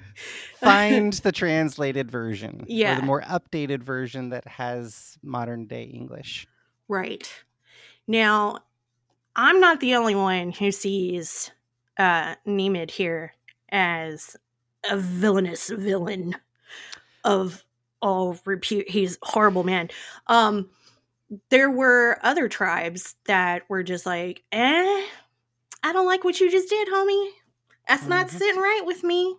[0.59, 2.95] find the translated version or Yeah.
[2.95, 6.47] the more updated version that has modern day english
[6.87, 7.27] right.
[8.07, 8.59] Now,
[9.35, 11.51] I'm not the only one who sees
[11.97, 13.33] uh Nemid here
[13.69, 14.35] as
[14.89, 16.35] a villainous villain
[17.23, 17.63] of
[18.01, 18.89] all repute.
[18.89, 19.89] He's a horrible man.
[20.27, 20.69] Um
[21.49, 25.07] there were other tribes that were just like, eh,
[25.83, 27.31] I don't like what you just did, homie.
[27.87, 28.31] That's not Mhm.
[28.31, 29.37] sitting right with me.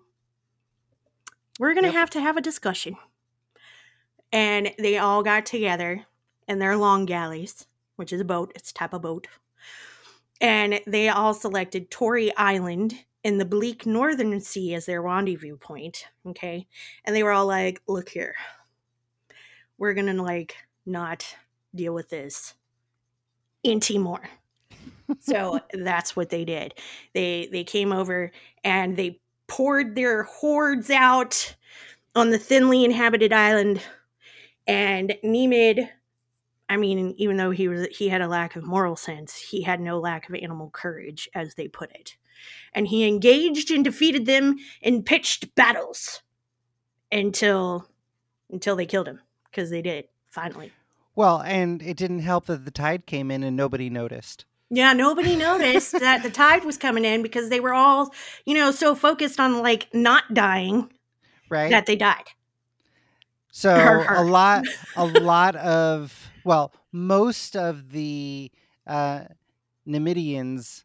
[1.59, 1.95] We're going to Yep.
[1.95, 2.97] have to have a discussion.
[4.33, 6.07] And they all got together
[6.49, 9.29] in their long galleys, which is a boat, it's a type of boat.
[10.41, 16.07] And they all selected Tory Island in the bleak northern sea as their rendezvous point.
[16.27, 16.69] Okay.
[17.05, 18.35] And they were all like, look here,
[19.79, 21.37] we're going to like not
[21.77, 22.55] deal with this
[23.63, 24.29] in Timor.
[25.21, 26.75] so that's what they did.
[27.15, 28.31] They they came over
[28.65, 31.55] and they poured their hordes out
[32.15, 33.81] on the thinly inhabited island
[34.67, 35.89] and Nemid
[36.69, 39.81] I mean even though he was he had a lack of moral sense, he had
[39.81, 42.17] no lack of animal courage as they put it.
[42.75, 46.23] And he engaged and defeated them in pitched battles
[47.13, 47.89] until
[48.51, 50.73] until they killed him because they did finally.
[51.17, 55.35] Well and it didn't help that the tide came in and nobody noticed Yeah, nobody
[55.35, 58.13] noticed that the tide was coming in because they were all,
[58.45, 60.93] you know, so focused on like not dying
[61.49, 61.71] right?
[61.71, 62.27] that they died.
[63.51, 68.53] So Her, a lot, a lot of well, most of the
[68.87, 69.23] uh,
[69.89, 70.85] Nemedians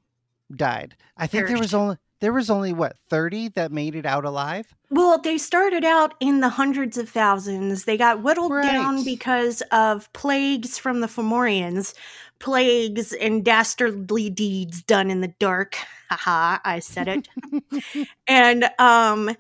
[0.56, 0.96] died.
[1.18, 4.74] I think there was only there was only what thirty that made it out alive.
[4.90, 7.86] Well, they started out in the hundreds of thousands.
[7.86, 11.94] They got whittled down because of plagues from the Fomorians,
[12.40, 15.76] plagues and dastardly deeds done in the dark.
[16.10, 18.08] Haha, I said it.
[18.28, 19.36] and um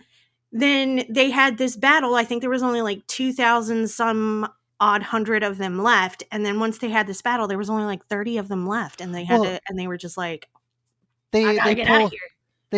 [0.51, 2.15] then they had this battle.
[2.15, 4.47] I think there was only like 2000 some
[4.79, 7.83] odd hundred of them left and then once they had this battle there was only
[7.83, 10.49] like 30 of them left and they had Well, to and they were just like
[11.31, 11.87] They they get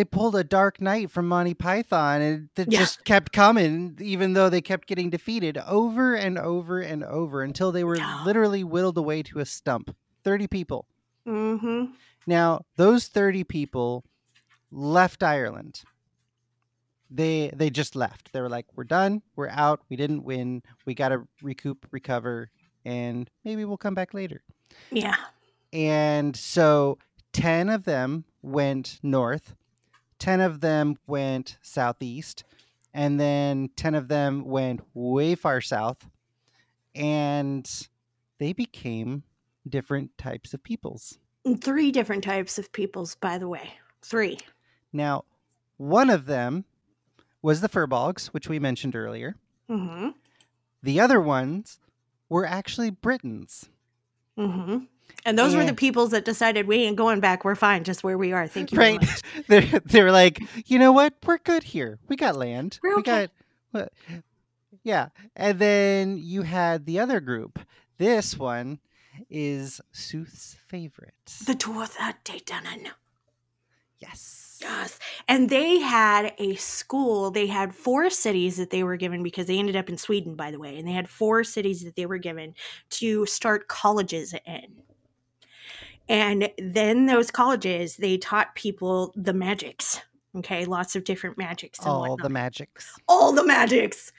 [0.02, 0.40] out pulled of here.
[0.40, 2.78] they pulled a Dark Knight from Monty Python, and it Yeah.
[2.80, 7.72] just kept coming, even though they kept getting defeated over and over and over until
[7.72, 8.22] they were Yeah.
[8.24, 9.94] literally whittled away to a stump.
[10.22, 10.86] Thirty people.
[11.26, 11.92] Mhm.
[12.26, 14.04] Now, those 30 people
[14.70, 15.82] left Ireland.
[17.10, 18.32] They they just left.
[18.32, 19.22] They were like, "We're done.
[19.36, 19.82] We're out.
[19.88, 20.62] We didn't win.
[20.86, 22.50] We got to recoup, recover,
[22.84, 24.42] and maybe we'll come back later."
[24.90, 25.16] Yeah.
[25.72, 26.98] And so
[27.32, 29.54] 10 of them went north,
[30.24, 32.44] 10 of them went southeast,
[32.94, 36.08] and then 10 of them went way far south.
[36.94, 37.70] And
[38.38, 39.24] they became
[39.68, 41.18] different types of peoples.
[41.60, 43.74] Three different types of peoples, by the way.
[44.00, 44.38] Three.
[44.94, 45.26] Now,
[45.76, 46.64] one of them
[47.42, 49.36] was the Furbolgs, which we mentioned earlier.
[49.68, 50.08] Mm-hmm.
[50.82, 51.80] The other ones
[52.30, 53.68] were actually Britons.
[54.38, 54.84] Mm-hmm.
[55.26, 57.44] And those were the peoples that decided we ain't going back.
[57.44, 58.46] We're fine just where we are.
[58.46, 58.78] Thank you.
[58.78, 59.00] Right.
[59.00, 61.14] much." They're, they're like, you know what?
[61.24, 61.98] We're good here.
[62.08, 62.78] We got land.
[62.82, 63.30] We're we okay." got,
[63.70, 63.92] what-
[64.82, 65.08] yeah.
[65.34, 67.58] And then you had the other group.
[67.96, 68.80] This one
[69.30, 71.14] is Sooth's favorite.
[71.46, 72.90] The Dwarf Daytonan.
[73.98, 74.58] yes.
[74.60, 74.98] Yes.
[75.28, 77.30] And they had a school.
[77.30, 80.50] They had four cities that they were given because they ended up in Sweden, by
[80.50, 80.78] the way.
[80.78, 82.54] And they had four cities that they were given
[82.90, 84.82] to start colleges in.
[86.08, 90.00] And then those colleges, they taught people the magics.
[90.36, 90.64] Okay.
[90.64, 91.78] Lots of different magics.
[91.78, 92.22] And All whatnot.
[92.22, 92.98] the magics.
[93.08, 94.12] all the magics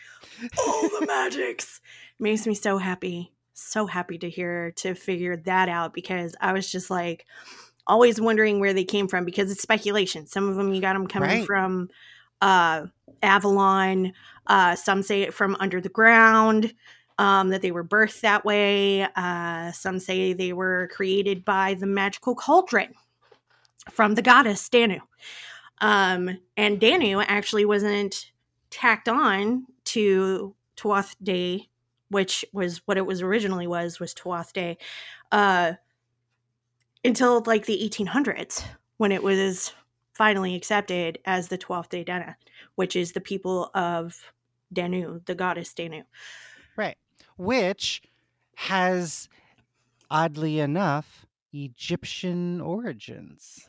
[0.60, 1.80] all the magics
[2.20, 6.70] makes me so happy so happy to hear to figure that out because i was
[6.70, 7.26] just like
[7.88, 11.08] always wondering where they came from because it's speculation some of them you got them
[11.08, 11.46] coming Right.
[11.46, 11.90] from
[12.42, 12.88] uh
[13.24, 14.12] avalon
[14.48, 16.74] uh some say it from under the ground
[17.18, 21.88] um that they were birthed that way uh some say they were created by the
[21.88, 22.94] magical cauldron
[23.92, 25.00] from the goddess danu
[25.82, 28.32] um and danu actually wasn't
[28.70, 31.68] tacked on to Tuatha Dé,
[32.10, 34.78] which was what it was originally was was Tuatha Dé,
[35.32, 35.74] uh,
[37.04, 38.64] until like the 1800s
[38.98, 39.74] when it was
[40.14, 42.38] finally accepted as the Tuatha Dé Dana,
[42.76, 44.32] which is the people of
[44.74, 46.04] Danu, the goddess Danu.
[46.76, 46.98] Right.
[47.38, 48.02] Which
[48.56, 49.30] has,
[50.10, 53.68] oddly enough, Egyptian origins.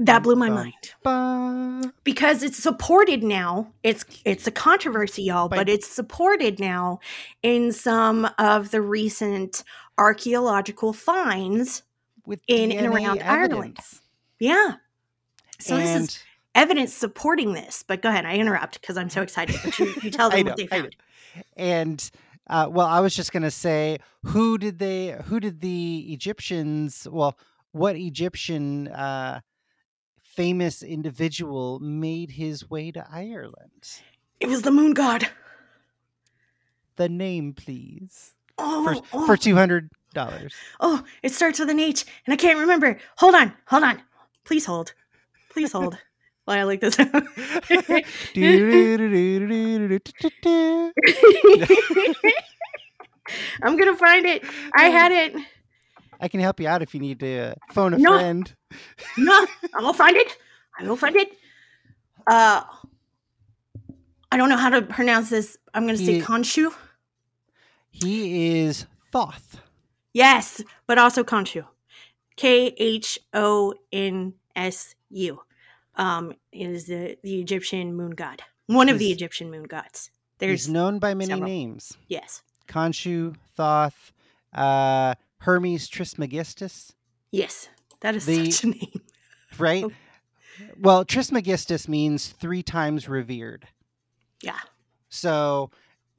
[0.00, 3.72] That blew my mind because it's supported now.
[3.82, 7.00] It's it's a controversy, y'all, but it's supported now
[7.42, 9.64] in some of the recent
[9.98, 11.82] archaeological finds
[12.24, 13.78] With In and DNA around Ireland.
[14.38, 14.74] Yeah.
[15.58, 16.22] So this is
[16.54, 17.82] evidence supporting this.
[17.82, 19.56] But go ahead, I interrupt because I'm so excited.
[19.64, 20.94] But you, you tell them what they found.
[21.56, 22.10] And
[22.48, 25.16] uh, well, I was just gonna say, who did they?
[25.26, 27.06] Who did the Egyptians?
[27.10, 27.38] Well,
[27.72, 29.40] what Egyptian uh,
[30.22, 34.00] famous individual made his way to Ireland?
[34.40, 35.28] It was the moon god.
[36.96, 40.52] The name, please, Oh, for oh, for two hundred dollars.
[40.80, 42.98] oh, it starts with an H, and I can't remember.
[43.18, 44.02] Hold on, hold on.
[44.44, 44.94] Please hold.
[45.50, 45.98] Please hold.
[46.48, 46.96] While I like this.
[53.62, 54.42] I'm gonna find it.
[54.74, 55.34] I had it.
[56.20, 58.18] I can help you out if you need to uh, phone a No.
[58.18, 58.54] friend.
[59.18, 59.46] No,
[59.76, 60.36] I will find it.
[60.80, 61.28] I will find it.
[62.26, 62.62] Uh,
[64.32, 65.58] I don't know how to pronounce this.
[65.74, 66.72] I'm gonna say He- Khonshu.
[67.90, 69.60] He is Thoth.
[70.14, 71.64] Yes, but also Khonshu.
[72.36, 75.42] K H O N S U.
[75.98, 78.42] Um, is the the Egyptian moon god.
[78.66, 80.10] One of the Egyptian moon gods.
[80.38, 81.48] He's There's known by many several.
[81.50, 84.12] names: yes, Khonshu, Thoth,
[84.54, 86.92] uh, Hermes Trismegistus.
[87.32, 87.68] yes.
[88.00, 89.00] That is The- such a name.
[89.58, 89.84] right?
[89.84, 89.90] Oh.
[90.80, 93.66] Well, Trismegistus means three times revered.
[94.40, 94.58] Yeah.
[95.08, 95.70] So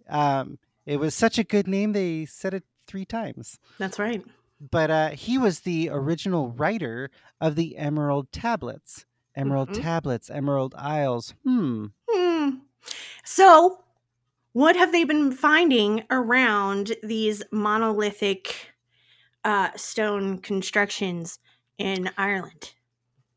[0.10, 3.60] um, it was such a good name, they said it three times.
[3.78, 4.22] That's right.
[4.60, 9.06] but uh, he was the original writer of the Emerald Tablets.
[9.40, 9.82] Emerald Mhm.
[9.82, 11.34] Tablets, Emerald Isles.
[11.44, 11.88] Hmm.
[12.10, 12.50] Hmm.
[13.24, 13.84] So,
[14.54, 18.74] what have they been finding around these monolithic
[19.46, 21.40] uh, stone constructions
[21.78, 22.74] in Ireland?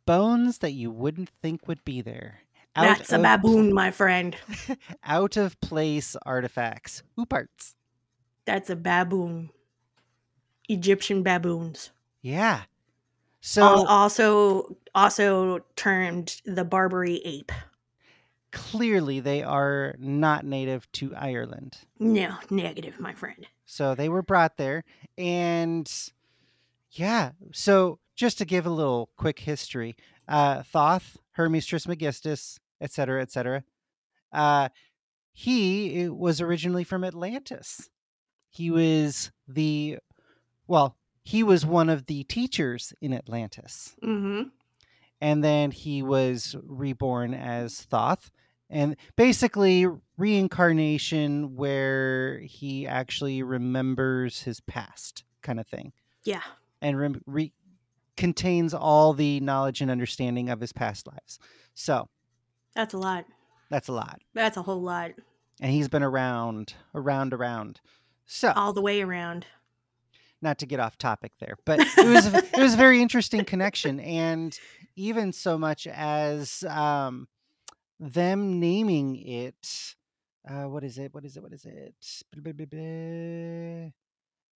[0.04, 2.40] Bones that you wouldn't think would be there.
[2.74, 4.34] That's a baboon, my friend.
[5.04, 7.02] out of place artifacts.
[7.16, 7.76] Who parts?
[8.46, 9.50] That's a baboon.
[10.68, 11.90] Egyptian baboons.
[12.22, 12.62] Yeah.
[13.44, 17.52] So also, also termed the Barbary ape.
[18.52, 21.78] clearly they are not native to Ireland.
[21.98, 23.46] No, negative, my friend.
[23.64, 24.84] So they were brought there.
[25.18, 25.90] And
[26.92, 29.96] yeah, so just to give a little quick history
[30.28, 33.64] uh, Thoth, Hermes Trismegistus, etc., etc.,
[34.32, 34.68] uh,
[35.32, 37.88] he was originally from Atlantis.
[38.50, 39.98] He was the,
[40.66, 43.94] well, he was one of the teachers in Atlantis.
[44.02, 44.48] Mm-hmm.
[45.20, 48.30] and then he was reborn as Thoth,
[48.68, 55.92] and basically reincarnation where he actually remembers his past, kind of thing,
[56.24, 56.42] Yeah.
[56.80, 57.52] and rem- re-
[58.16, 61.38] contains all the knowledge and understanding of his past lives.
[61.74, 62.08] So
[62.74, 63.24] That's a lot.
[63.70, 65.12] that's a lot, That's a whole lot.
[65.60, 67.80] and he's been around, around, around.
[68.26, 69.46] So All the way around.
[70.42, 74.00] Not to get off topic there, but it was it was a very interesting connection,
[74.00, 74.58] and
[74.96, 77.28] even so much as um,
[78.00, 79.94] them naming it.
[80.48, 81.14] Uh, what is it?
[81.14, 81.42] What is it?
[81.42, 81.94] What is it?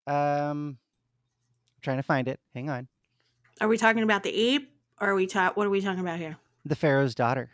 [0.05, 0.77] Um,
[1.81, 2.39] trying to find it.
[2.53, 2.87] Hang on.
[3.61, 4.73] Are we talking about the ape?
[4.99, 6.37] Or are we ta- what are we talking about here?
[6.65, 7.49] The Pharaoh's daughter.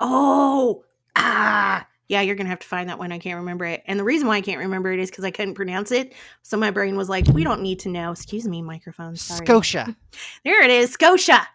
[0.00, 0.84] Oh,
[1.14, 2.20] ah, yeah.
[2.20, 3.12] You're gonna have to find that one.
[3.12, 5.30] I can't remember it, and the reason why I can't remember it is because I
[5.30, 6.12] couldn't pronounce it.
[6.42, 9.16] So my brain was like, "We don't need to know." Excuse me, microphone.
[9.16, 9.44] Sorry.
[9.44, 9.96] Scotia.
[10.44, 11.46] There it is, Scotia.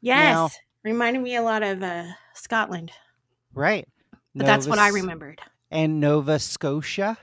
[0.00, 0.50] Yes, Now-
[0.84, 2.04] reminded me a lot of uh,
[2.34, 2.92] Scotland,
[3.52, 3.86] Right.
[4.34, 5.40] but that's what I remembered.
[5.70, 7.18] And Nova Scotia.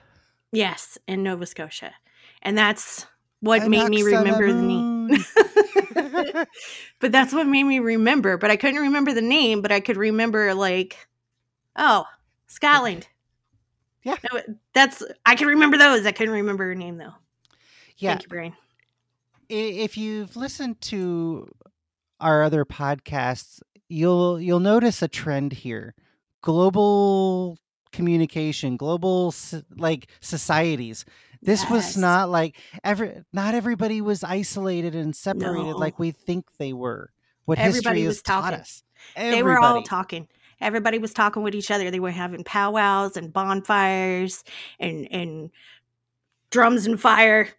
[0.52, 1.94] Yes, in Nova Scotia,
[2.42, 3.06] and that's
[3.40, 5.08] what made me remember the name.
[7.00, 8.38] but that's what made me remember.
[8.38, 11.08] But I couldn't remember the name, but I could remember like,
[11.76, 12.06] oh,
[12.56, 13.08] Scotland.
[14.04, 14.16] Yeah.
[14.32, 14.42] No,
[14.74, 16.06] that's I can remember those.
[16.06, 17.14] I couldn't remember her name though.
[17.98, 18.12] yeah.
[18.12, 18.54] Thank you, brain.
[19.50, 21.48] if you've listened to
[22.20, 25.96] our other podcasts, you'll you'll notice a trend here.
[26.42, 27.58] Global
[27.92, 29.34] communication, global
[29.76, 31.04] like societies.
[31.42, 31.72] This Yes.
[31.72, 35.78] was not like every not everybody was isolated and separated No.
[35.78, 37.12] like we think they were.
[37.46, 38.60] What Everybody history was has taught talking.
[38.60, 38.84] us.
[39.16, 40.28] They were all talking.
[40.62, 41.92] Everybody was talking with each other.
[41.92, 44.44] They were having powwows and bonfires
[44.80, 45.52] and and
[46.50, 47.50] drums and fire,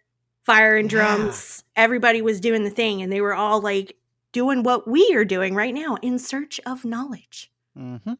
[0.43, 0.97] fire and Yeah.
[1.17, 1.63] drums.
[1.75, 3.95] Everybody was doing the thing, and they were all like
[4.31, 7.51] doing what we are doing right now in search of knowledge.
[7.77, 8.13] Mm-hmm.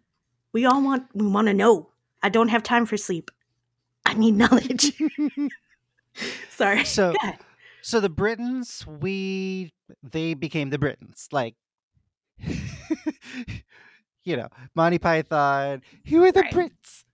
[0.54, 1.90] We all want we want to know.
[2.24, 3.30] I don't have time for sleep.
[4.06, 4.94] I need knowledge.
[6.50, 6.84] Sorry.
[6.86, 7.14] So
[7.82, 9.74] so the Britons, we
[10.04, 11.28] they became the Britons.
[11.32, 11.56] Like
[14.28, 16.54] you know, Monty Python, who are the Right.
[16.54, 17.06] Brits?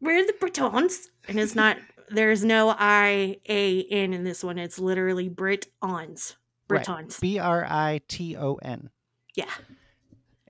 [0.00, 1.78] We're the Britons, and it's not.
[2.10, 4.58] There's no I A N in this one.
[4.58, 6.36] It's literally Britons.
[6.68, 6.84] Right.
[6.84, 7.18] Britons.
[7.18, 8.90] B R I T O N.
[9.34, 9.50] Yeah.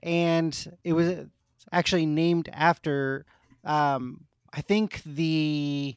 [0.03, 1.27] And it was
[1.71, 3.25] actually named after,
[3.63, 5.95] um, I think, the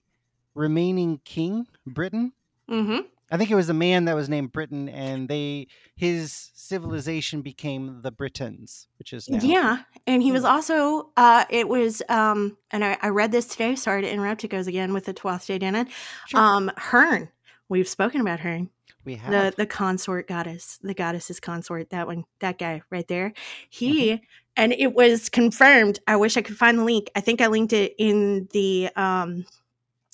[0.55, 2.33] remaining king, Britain.
[2.71, 3.01] Mm-hmm.
[3.31, 5.67] I think it was a man that was named Britain, and they
[5.97, 9.41] his civilization became the Britons, which is now.
[9.43, 11.11] Yeah, and he was also.
[11.17, 12.03] Uh, it was.
[12.09, 13.75] Um, and I, I read this today.
[13.75, 14.45] Sorry to interrupt.
[14.45, 15.89] It goes again with the Tuatha Dé Danann.
[16.27, 16.41] Sure.
[16.41, 17.29] Um, Herne.
[17.69, 18.71] We've spoken about Herne.
[19.05, 19.31] we have.
[19.31, 23.33] the the consort goddess the goddess's consort that one that guy right there
[23.69, 24.21] he
[24.57, 27.73] and it was confirmed i wish i could find the link i think i linked
[27.73, 29.45] it in the um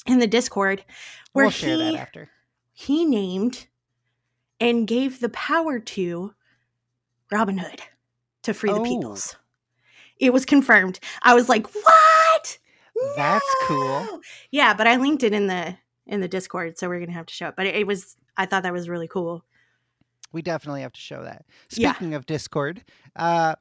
[0.07, 0.85] in the discord
[1.33, 2.29] where we'll share he that after.
[2.75, 3.67] He named
[4.61, 6.35] and gave the power to
[7.33, 7.81] robin hood
[8.43, 8.85] to free the Oh.
[8.85, 9.37] peoples
[10.19, 12.59] it was confirmed i was like what
[13.17, 14.21] That's cool.
[14.51, 17.35] Yeah but i linked it in the in the discord so we're gonna have to
[17.35, 19.45] show it but it, it was i thought that was really cool
[20.33, 21.45] We definitely have to show that.
[21.77, 21.93] Yeah.
[21.95, 22.83] Speaking of Discord,
[23.15, 23.55] uh,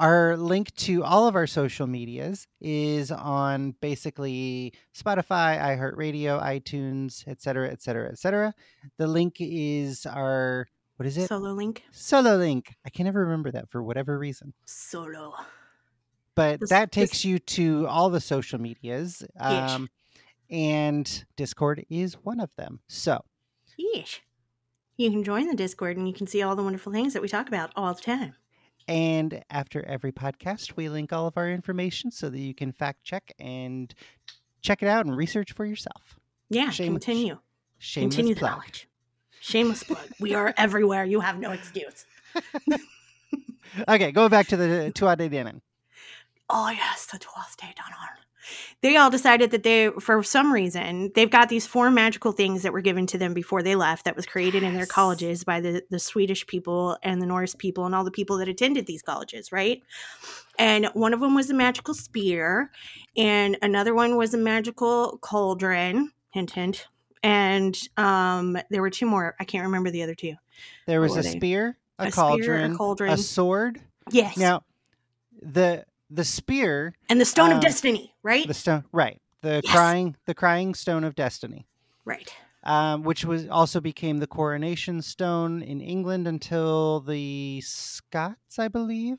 [0.00, 7.70] our link to all of our social medias is on basically Spotify, iHeartRadio, iTunes, etc.,
[7.70, 8.54] etc., etc.
[8.96, 11.28] The link is our what is it?
[11.28, 12.74] solo link Solo link.
[12.84, 14.52] I can never remember that for whatever reason.
[14.66, 15.34] solo
[16.34, 19.22] But This- that this- takes you to all the social medias.
[19.38, 19.88] Um,
[20.50, 22.80] and Discord is one of them.
[22.88, 23.24] So
[23.78, 24.20] Yeesh.
[24.96, 27.28] You can join the Discord and you can see all the wonderful things that we
[27.28, 28.34] talk about all the time.
[28.88, 33.04] And after every podcast, we link all of our information so that you can fact
[33.04, 33.94] check and
[34.62, 36.18] check it out and research for yourself.
[36.48, 37.38] Yeah, Shame, continue.
[37.78, 38.50] Shameless continue plug.
[38.50, 38.88] the knowledge.
[39.40, 40.08] Shameless plug.
[40.18, 41.04] We are everywhere.
[41.04, 42.06] You have no excuse.
[43.88, 45.60] okay, going back to the Tuatha Dé Danann.
[46.48, 48.17] Oh yes, the Dé Danann
[48.80, 52.72] they all decided that they, for some reason, they've got these four magical things that
[52.72, 54.70] were given to them before they left that was created yes.
[54.70, 58.10] in their colleges by the, the Swedish people and the Norse people and all the
[58.10, 59.82] people that attended these colleges, right?
[60.58, 62.70] And one of them was a magical spear,
[63.16, 66.88] and another one was a magical cauldron, hint, hint.
[67.22, 69.34] And um, there were two more.
[69.40, 70.34] I can't remember the other two.
[70.86, 73.80] There was a spear, a, a cauldron, spear, a cauldron, a sword.
[74.10, 74.36] Yes.
[74.36, 74.62] Now,
[75.42, 78.46] the the spear and the stone um, of destiny, right?
[78.46, 79.20] The stone, right?
[79.42, 79.72] The yes.
[79.72, 81.66] crying, the crying stone of destiny,
[82.04, 82.32] right?
[82.64, 89.18] Um, which was also became the coronation stone in England until the Scots, I believe,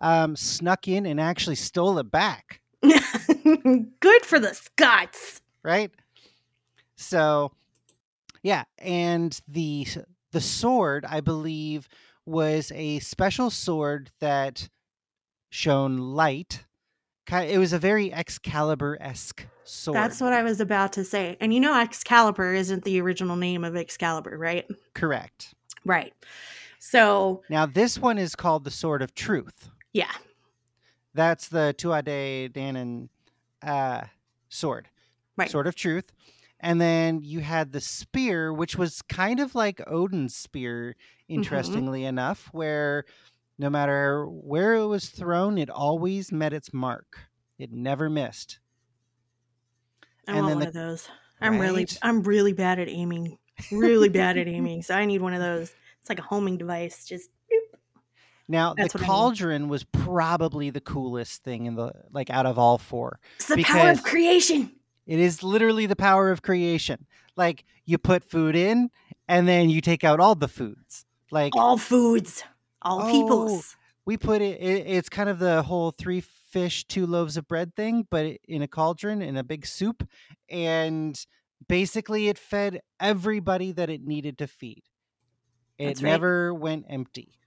[0.00, 2.60] um, snuck in and actually stole it back.
[2.82, 5.92] Good for the Scots, right?
[6.96, 7.52] So,
[8.42, 9.86] yeah, and the
[10.32, 11.88] the sword, I believe,
[12.26, 14.68] was a special sword that
[15.52, 16.64] shone light.
[17.30, 19.96] It was a very Excalibur esque sword.
[19.96, 21.36] That's what I was about to say.
[21.40, 24.66] And you know, Excalibur isn't the original name of Excalibur, right?
[24.94, 25.54] Correct.
[25.84, 26.12] Right.
[26.78, 29.68] So now this one is called the Sword of Truth.
[29.92, 30.10] Yeah.
[31.14, 33.08] That's the Tuatha Danann
[33.62, 34.06] uh,
[34.48, 34.88] sword.
[35.36, 35.50] Right.
[35.50, 36.12] Sword of Truth.
[36.60, 41.34] And then you had the spear, which was kind of like Odin's spear, mm-hmm.
[41.34, 42.08] interestingly mm-hmm.
[42.08, 43.04] enough, where
[43.58, 47.18] no matter where it was thrown, it always met its mark.
[47.58, 48.58] It never missed.
[50.26, 51.08] I and want one the, of those.
[51.40, 51.60] I'm right?
[51.60, 53.38] really, I'm really bad at aiming.
[53.70, 54.82] Really bad at aiming.
[54.82, 55.72] So I need one of those.
[56.00, 57.04] It's like a homing device.
[57.04, 57.30] Just.
[58.48, 62.76] Now That's the cauldron was probably the coolest thing in the like out of all
[62.76, 63.18] four.
[63.36, 64.72] It's the power of creation.
[65.06, 67.06] It is literally the power of creation.
[67.36, 68.90] Like you put food in,
[69.28, 71.06] and then you take out all the foods.
[71.30, 72.44] Like all foods
[72.82, 73.76] all oh, peoples.
[74.04, 77.74] We put it, it, it's kind of the whole three fish, two loaves of bread
[77.74, 80.06] thing, but in a cauldron in a big soup.
[80.50, 81.18] And
[81.68, 84.82] basically, it fed everybody that it needed to feed.
[85.78, 86.60] It That's never right.
[86.60, 87.38] went empty.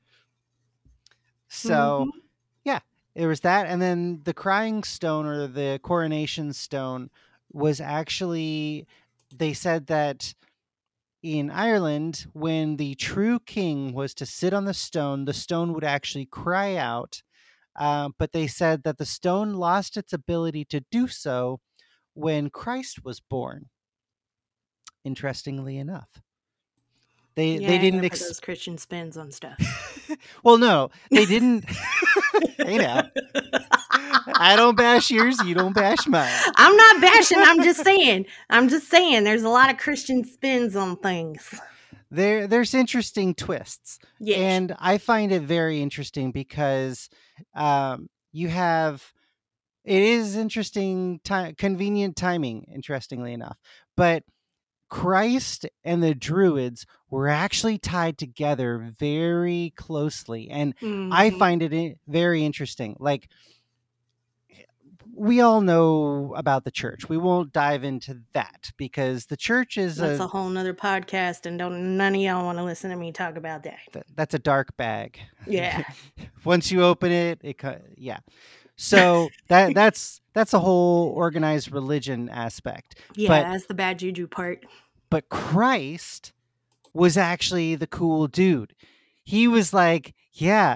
[1.48, 2.20] So, mm-hmm.
[2.64, 2.80] yeah,
[3.16, 3.68] there was that.
[3.68, 7.10] And then the crying stone or the coronation stone
[7.52, 8.88] was actually,
[9.34, 10.34] they said that
[11.26, 15.84] in Ireland, when the true king was to sit on the stone, the stone would
[15.84, 17.24] actually cry out.
[17.76, 21.60] Uh, but they said that the stone lost its ability to do so
[22.14, 23.70] when Christ was born.
[25.04, 26.22] Interestingly enough,
[27.36, 29.58] they yeah, they didn't ex- those Christian spins on stuff.
[30.44, 31.66] well, no, they didn't.
[32.60, 33.02] you know,
[34.36, 35.38] I don't bash yours.
[35.44, 36.32] You don't bash mine.
[36.56, 37.40] I'm not bashing.
[37.40, 38.26] I'm just saying.
[38.50, 39.26] I'm just saying.
[39.26, 41.54] There's a lot of Christian spins on things.
[42.10, 44.00] There, there's interesting twists.
[44.20, 44.40] Yes.
[44.40, 47.10] and I find it very interesting because
[47.54, 49.12] um, you have.
[49.84, 52.66] It is interesting, time, convenient timing.
[52.74, 53.58] Interestingly enough,
[53.96, 54.24] but
[54.90, 61.12] Christ and the Druids were actually tied together very closely, and mm-hmm.
[61.12, 62.96] I find it very interesting.
[63.00, 63.30] Like
[65.16, 67.08] we all know about the church.
[67.08, 71.46] We won't dive into that because the church is that's a, a whole nother podcast,
[71.46, 73.80] and don't none of y'all want to listen to me talk about that.
[73.94, 75.20] Th- that's a dark bag.
[75.48, 75.84] Yeah.
[76.44, 77.64] Once you open it, it
[77.98, 78.20] yeah.
[78.76, 83.00] So that that's that's a whole organized religion aspect.
[83.16, 84.66] Yeah, but, that's the bad juju part.
[85.10, 86.34] But Christ
[86.94, 88.76] was actually the cool dude.
[89.24, 90.76] He was like, yeah,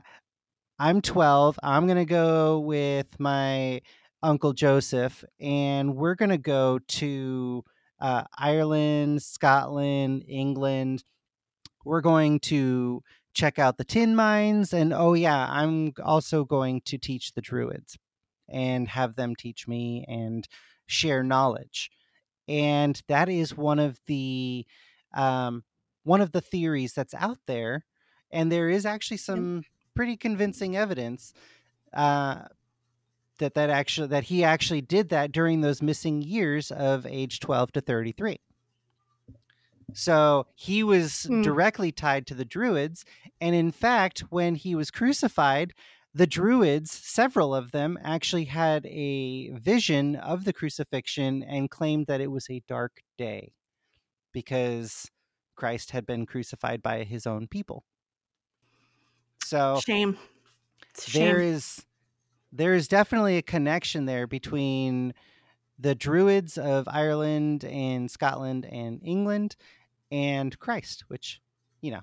[0.80, 1.60] I'm 12.
[1.62, 3.82] I'm going to go with my
[4.24, 7.64] Uncle Joseph, and we're going to go to
[8.00, 11.04] uh, Ireland, Scotland, England.
[11.84, 13.04] We're going to
[13.34, 14.74] check out the tin mines.
[14.74, 17.98] And oh, yeah, I'm also going to teach the Druids
[18.52, 20.48] and have them teach me and
[20.88, 21.92] share knowledge.
[22.48, 24.66] And that is one of the
[25.14, 25.64] um,
[26.04, 27.86] one of the theories that's out there.
[28.32, 29.64] And there is actually some
[29.96, 31.34] pretty convincing evidence
[31.94, 32.44] uh,
[33.40, 37.72] that that actually that he actually did that during those missing years of age 12
[37.74, 38.40] to 33
[39.94, 41.44] so he was mm.
[41.44, 43.04] directly tied to the druids
[43.42, 45.74] and in fact when he was crucified
[46.14, 52.22] the druids several of them actually had a vision of the crucifixion and claimed that
[52.22, 53.54] it was a dark day
[54.32, 55.10] because
[55.56, 57.84] Christ had been crucified by his own people.
[59.44, 60.18] So Shame.
[61.00, 61.24] Shame.
[61.24, 61.86] there is
[62.52, 65.14] there is definitely a connection there between
[65.78, 69.56] the druids of Ireland and Scotland and England
[70.12, 71.42] and Christ, which
[71.82, 72.02] you know,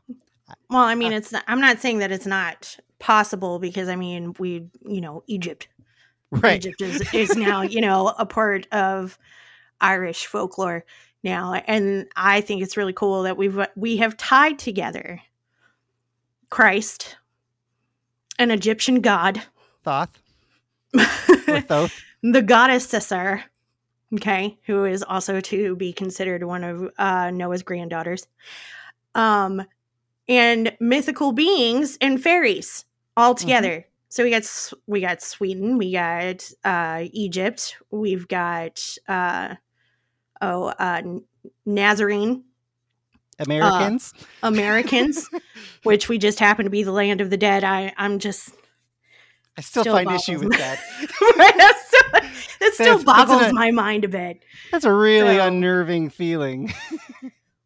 [0.71, 1.33] Well, I mean, it's.
[1.33, 5.69] Not, I'm not saying that it's not possible because I mean, we, you know, Egypt.
[6.31, 6.65] right?
[6.65, 9.19] Egypt is is now, you know, a part of
[9.81, 10.85] Irish folklore
[11.23, 15.21] now, and I think it's really cool that we've we have tied together
[16.51, 17.17] Christ,
[18.39, 19.43] an Egyptian god,
[19.85, 20.21] Thoth.
[22.23, 23.45] The goddess Cessair,
[24.15, 28.27] okay, who is also to be considered one of uh, Noah's granddaughters,
[29.15, 29.63] um,
[30.27, 32.86] and mythical beings and fairies
[33.17, 33.87] all together.
[34.09, 39.55] So we got we got Sweden, we got uh, Egypt, we've got uh,
[40.41, 41.03] oh uh,
[41.67, 42.45] Nazarene
[43.39, 44.15] Americans.
[44.43, 45.29] Americans,
[45.83, 47.65] which we just happen to be the land of the dead.
[47.65, 48.51] I I'm just
[49.59, 50.79] I still, still find issue with that.
[51.37, 54.43] that still, that still That's- that's boggles an- my mind a bit.
[54.71, 56.73] That's a really So- unnerving feeling.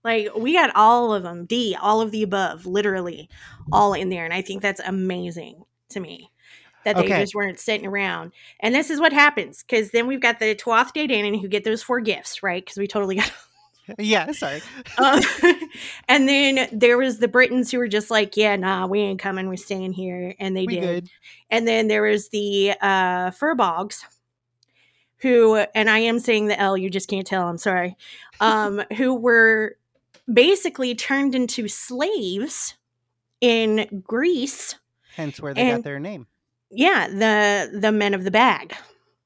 [0.04, 3.28] Like we got all of them, D, all of the above, literally
[3.72, 6.30] all in there, and I think that's amazing to me
[6.84, 7.20] that they Okay.
[7.20, 8.32] just weren't sitting around.
[8.60, 11.64] And this is what happens because then we've got the Tuatha Dé Danann who get
[11.64, 12.64] those four gifts, right?
[12.64, 13.30] Because we totally got.
[13.98, 14.62] yeah, sorry.
[14.96, 15.20] Uh,
[16.08, 19.48] and then there was the Britons who were just like, "Yeah, nah, we ain't coming.
[19.48, 21.04] We're staying here," and they We did.
[21.04, 21.10] good.
[21.50, 24.02] And then there was the uh, Furbogs,
[25.18, 27.96] who, and I am saying the L, you just can't tell, I'm sorry,
[28.40, 29.76] um, who were
[30.32, 32.76] basically turned into slaves
[33.40, 34.76] in Greece.
[35.16, 36.26] Hence where they got their name.
[36.70, 38.74] Yeah, the the men of the bag.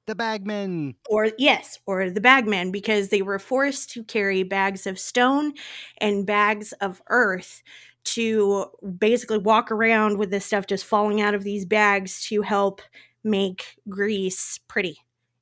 [0.07, 0.97] The bagmen.
[1.09, 5.55] Or yes, or the bagmen, because they were forced to carry bags of stone
[5.99, 7.63] and bags of earth
[8.05, 8.67] to
[8.99, 12.83] basically walk around with this stuff just falling out of these bags to help
[13.23, 14.99] make Greece pretty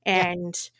[0.07, 0.29] Yeah.
[0.29, 0.71] and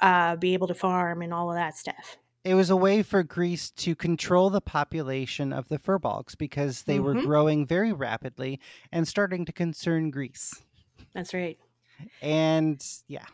[0.00, 2.16] uh, be able to farm and all of that stuff.
[2.44, 6.98] It was a way for Greece to control the population of the furbolgs because they
[7.00, 7.24] were Mhm.
[7.24, 8.60] growing very rapidly
[8.92, 10.62] and starting to concern Greece.
[11.14, 11.58] That's right.
[12.22, 13.26] And yeah,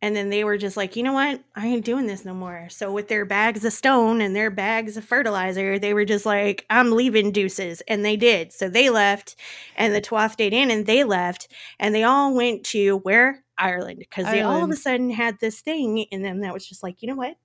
[0.00, 1.42] And then they were just like, you know what?
[1.56, 2.68] I ain't doing this no more.
[2.68, 6.66] So with their bags of stone and their bags of fertilizer, they were just like,
[6.68, 7.80] I'm leaving deuces.
[7.88, 8.52] And they did.
[8.52, 9.34] So they left.
[9.76, 11.48] And the Tuath in and they left.
[11.80, 13.44] And they all went to where?
[13.56, 14.00] Ireland.
[14.00, 17.00] Because they all of a sudden had this thing in them that was just like,
[17.00, 17.36] you know what?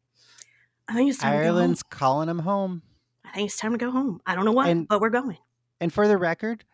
[0.90, 2.00] I think it's time Ireland's to go home.
[2.00, 2.82] calling them home.
[3.24, 4.22] I think it's time to go home.
[4.26, 5.38] I don't know why, And- but we're going.
[5.80, 6.66] And for the record,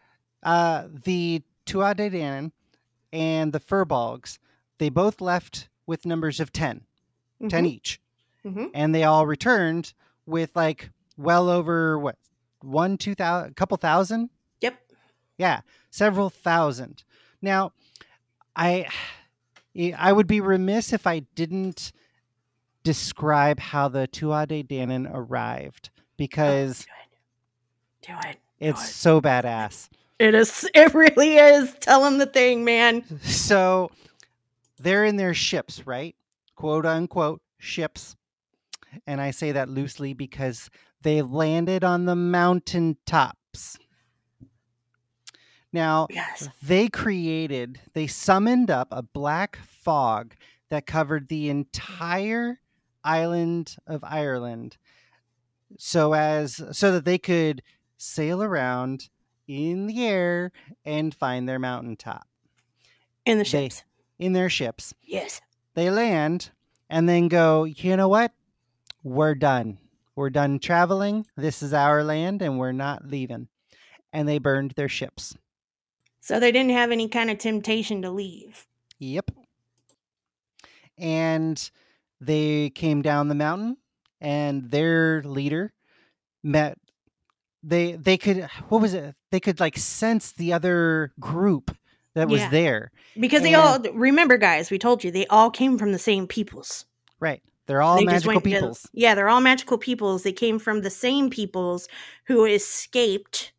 [0.43, 2.51] uh, the Tuatha De Danann
[3.11, 4.39] and the Furbolgs,
[4.77, 6.85] they both left with numbers of 10,
[7.49, 7.99] 10 Mhm, each.
[8.45, 8.71] mhm.
[8.73, 9.93] And they all returned
[10.25, 12.17] with like well over what,
[12.61, 14.29] one, two thousand, a couple thousand?
[14.61, 14.79] Yep.
[15.37, 15.61] Yeah,
[15.91, 17.03] several thousand.
[17.41, 17.73] Now,
[18.55, 18.87] I
[19.97, 21.91] I would be remiss if I didn't
[22.85, 26.85] describe how the Tuatha De Danann arrived oh because
[28.01, 28.21] Do it.
[28.23, 28.37] Do it.
[28.59, 28.93] it's it.
[28.93, 29.89] so badass.
[30.19, 30.69] It is.
[30.75, 31.75] It really is.
[31.81, 33.03] Tell them the thing, man.
[33.23, 33.91] So
[34.79, 36.15] they're in their ships, right?
[36.55, 38.15] Quote unquote ships.
[39.05, 40.69] And I say that loosely because
[41.01, 43.77] they landed on the mountain tops.
[45.73, 46.47] Now, Yes.
[46.63, 50.35] they created, they summoned up a black fog
[50.69, 51.49] that covered the mm.
[51.49, 52.59] entire
[53.05, 54.77] island of Ireland
[55.77, 57.61] so as so that they could
[57.97, 59.09] sail around
[59.47, 60.51] in the air
[60.83, 62.27] and find their mountaintop
[63.25, 63.83] In the They- ships.
[64.19, 64.93] in their ships.
[65.03, 65.39] Yes.
[65.75, 66.51] They land
[66.89, 68.31] and then go, you know what?
[69.03, 69.77] We're done.
[70.15, 71.25] We're done traveling.
[71.35, 73.49] This is our land and we're not leaving.
[74.13, 75.35] And they burned their ships.
[76.21, 78.65] So they didn't have any kind of temptation to leave.
[78.99, 79.31] Yep.
[80.97, 81.69] And
[82.21, 83.77] they came down the mountain
[84.21, 85.73] and their leader
[86.43, 86.77] met
[87.63, 89.15] they they could what was it?
[89.31, 91.75] They could like sense the other group
[92.13, 92.49] that was Yeah.
[92.49, 92.91] there.
[93.19, 94.69] Because they all remember, guys.
[94.71, 96.85] We told you they all came from the same peoples.
[97.19, 97.41] Right.
[97.67, 98.87] They're all they magical went to- peoples.
[98.93, 100.21] yeah, they're all magical peoples.
[100.23, 101.87] They came from the same peoples
[102.27, 103.51] who escaped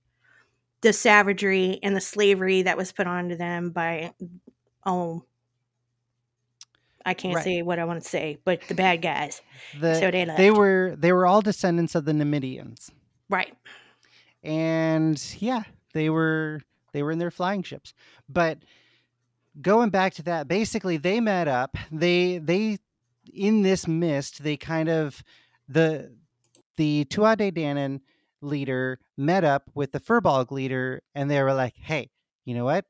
[0.82, 4.12] the savagery and the slavery that was put onto them by
[4.86, 5.24] oh
[7.06, 7.44] I can't Right.
[7.44, 9.40] say what I want to say, but the bad guys.
[9.80, 10.36] The, so they left.
[10.36, 12.90] they were they were all descendants of the Nemedians.
[13.30, 13.54] right.
[14.42, 15.62] and yeah
[15.94, 16.60] they were
[16.92, 17.92] they were in their flying ships
[18.28, 18.58] but
[19.60, 22.78] going back to that basically they met up they they
[23.32, 25.22] in this mist they kind of
[25.68, 26.12] the
[26.76, 28.00] the Tuatha De Danann
[28.42, 32.10] leader met up with the Firbolg leader and they were like, hey,
[32.44, 32.84] you know what?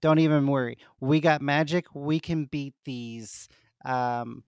[0.00, 0.78] Don't even worry.
[1.00, 1.86] We got magic.
[1.94, 3.48] We can beat these
[3.84, 4.44] um,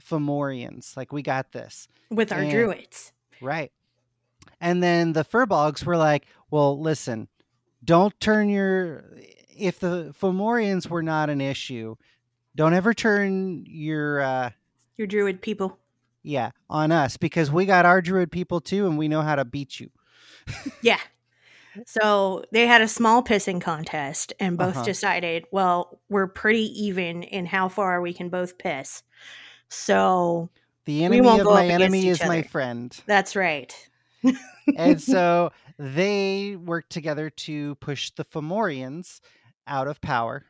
[0.00, 0.96] Fomorians.
[0.96, 1.88] Like, we got this.
[2.10, 3.12] With our And- druids.
[3.40, 3.72] Right.
[4.60, 7.28] And then the Furbolgs were like, well, listen,
[7.84, 9.04] don't turn your.
[9.58, 11.96] If the Fomorians were not an issue,
[12.54, 14.20] don't ever turn your.
[14.20, 14.50] Uh,
[14.96, 15.78] Your druid people.
[16.22, 19.44] yeah, on us because we got our druid people too, and we know how to
[19.44, 19.90] beat you.
[20.80, 21.00] Yeah.
[21.86, 24.84] So they had a small pissing contest and both Uh-huh.
[24.84, 29.02] decided, well, we're pretty even in how far we can both piss.
[29.68, 30.48] So
[30.84, 32.96] The enemy of my enemy is my friend.
[33.06, 33.88] that's right.
[34.76, 39.20] and so they worked together to push the Fomorians
[39.66, 40.44] out of power.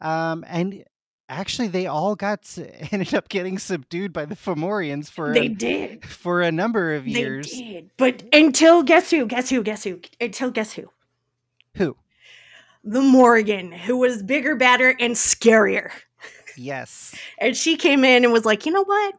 [0.00, 0.84] Um, and
[1.28, 2.56] actually, they all got
[2.92, 6.04] ended up getting subdued by the Fomorians for They a, did.
[6.04, 7.50] for a number of They years.
[7.50, 7.90] did.
[7.96, 9.26] But until guess who?
[9.26, 9.62] Guess who?
[9.62, 10.00] Guess who?
[10.20, 10.90] Until guess who?
[11.76, 11.96] Who?
[12.84, 15.90] The Morrigan, who was bigger, badder, and scarier.
[16.56, 17.14] Yes.
[17.38, 19.14] And she came in and was like, you know what?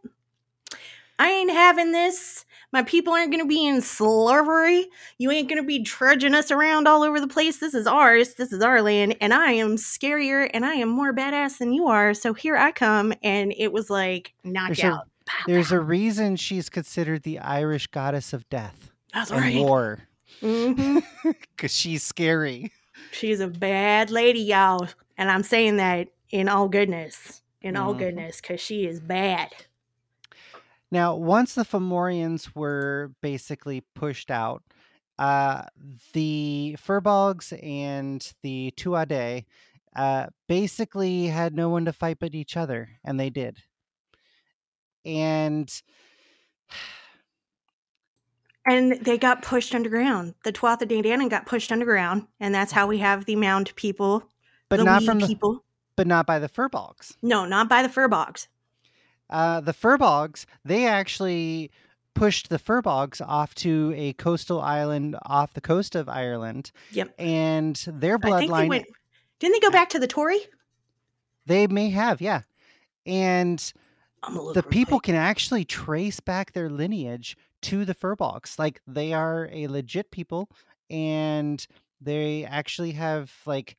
[1.19, 2.45] I ain't having this.
[2.71, 4.87] My people aren't going to be in slavery.
[5.17, 7.57] You ain't going to be trudging us around all over the place.
[7.57, 8.35] This is ours.
[8.35, 9.15] This is our land.
[9.21, 12.13] And I am scarier and I am more badass than you are.
[12.13, 13.13] So here I come.
[13.23, 14.33] And it was like.
[14.43, 15.03] There's a-
[15.47, 19.55] There's a reason she's considered the Irish goddess of death That's and right.
[19.55, 19.99] war
[20.41, 22.71] because she's scary.
[23.11, 24.87] She's a bad lady, y'all.
[25.17, 27.41] And I'm saying that in all goodness.
[27.61, 27.99] In all Mhm.
[27.99, 29.49] goodness, because she is bad.
[30.91, 34.63] Now, once the Fomorians were basically pushed out,
[35.19, 35.63] uh,
[36.13, 39.45] the Furbolgs and the Tuade
[39.95, 43.57] uh, basically had no one to fight but each other, and they did.
[45.05, 45.69] And
[48.65, 50.35] And they got pushed underground.
[50.43, 54.23] The Tuatha De Danann got pushed underground, and that's how we have the mound people,
[54.69, 55.63] but the not from the people.
[55.95, 57.15] but not by the Furbolgs.
[57.21, 58.47] No, not by the Furbogs.
[59.29, 61.71] Uh, the Furbolgs, they actually
[62.15, 67.13] pushed the Furbolgs off to a coastal island off the coast of Ireland, Yep.
[67.19, 68.85] and their I think they bloodline went.
[69.39, 70.39] Didn't they go back to the Tory?
[71.45, 72.41] they may have, yeah.
[73.07, 73.73] And
[74.53, 78.59] the people can actually trace back their lineage to the Furbolgs.
[78.59, 80.49] Like they are a legit people
[80.91, 81.65] and
[82.01, 83.77] they actually have like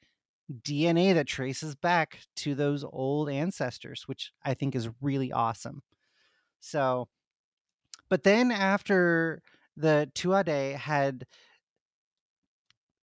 [0.51, 5.83] DNA that traces back to those old ancestors, which I think is really awesome.
[6.61, 7.09] So,
[8.09, 9.43] but then after
[9.77, 11.25] the Tuatha had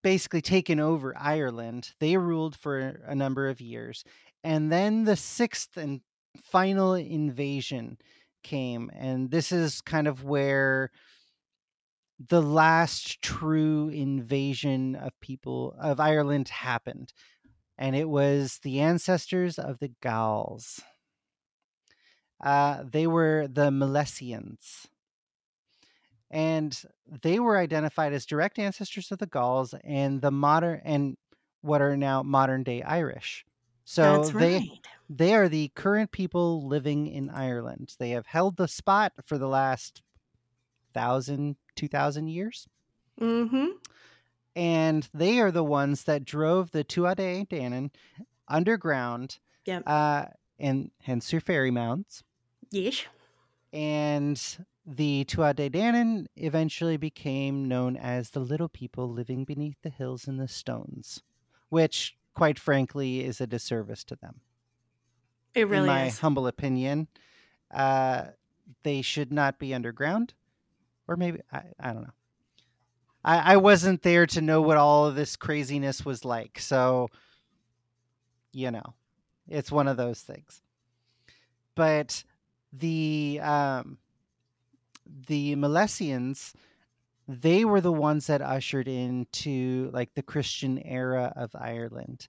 [0.03, 4.03] basically taken over Ireland, they ruled for a number of years.
[4.43, 6.01] And then the sixth and
[6.43, 7.97] final invasion
[8.43, 8.91] came.
[8.93, 10.91] And this is kind of where
[12.19, 17.13] the last true invasion of people of Ireland happened.
[17.77, 20.81] And it was the ancestors of the Gauls.
[22.43, 24.87] Uh, they were the Milesians.
[26.29, 26.77] And
[27.21, 31.17] they were identified as direct ancestors of the Gauls and the modern and
[31.61, 33.45] what are now modern day Irish.
[33.85, 34.69] So they
[35.09, 37.95] they are the current people living in Ireland.
[37.97, 40.01] They have held the spot for the last
[40.93, 42.67] thousand, two thousand years.
[43.21, 43.67] Mm-hmm.
[44.57, 47.91] And they are the ones that drove the Tuatha Danann
[48.47, 49.83] underground, Yep.
[49.85, 50.25] uh,
[50.59, 52.23] and hence your fairy mounds.
[52.71, 53.03] Yes.
[53.71, 54.41] And
[54.83, 60.39] the Tuatha Danann eventually became known as the little people living beneath the hills and
[60.39, 61.21] the stones,
[61.69, 64.41] which, quite frankly, is a disservice to them.
[65.53, 65.89] It really is.
[65.89, 66.19] in my is.
[66.19, 67.09] humble opinion.
[67.69, 68.27] Uh,
[68.83, 70.33] they should not be underground,
[71.07, 72.13] or maybe I, I don't know.
[73.23, 77.09] I, I wasn't there to know what all of this craziness was like, so
[78.53, 78.93] you know,
[79.47, 80.61] it's one of those things.
[81.75, 82.23] But
[82.73, 83.97] the um,
[85.27, 86.53] the Milesians,
[87.27, 92.27] they were the ones that ushered into like the Christian era of Ireland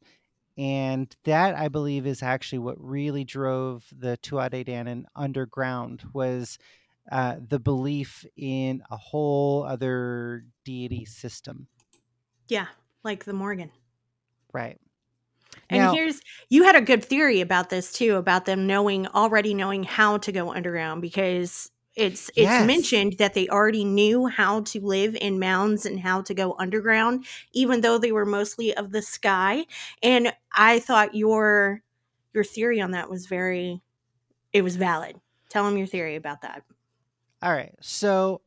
[0.59, 6.59] and that I believe is actually what really drove the Tuatha Danann underground was
[7.11, 11.67] uh, the belief in a whole other deity system.
[12.49, 12.67] Yeah,
[13.05, 13.71] like the Morrigan.
[14.53, 14.79] Right.
[15.71, 19.55] And Now- here's you had a good theory about this too, about them knowing already
[19.55, 22.67] knowing how to go underground because it's it's Yes.
[22.67, 27.27] mentioned that they already knew how to live in mounds and how to go underground,
[27.53, 29.67] even though they were mostly of the sky.
[30.03, 31.83] And I thought your
[32.35, 33.83] your theory on that was very
[34.53, 35.17] it was valid.
[35.49, 36.63] Tell them your theory about that.
[37.41, 37.75] All right.
[37.81, 38.43] So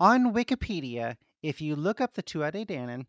[0.00, 3.06] on Wikipedia, if you look up the Tuatha Danann,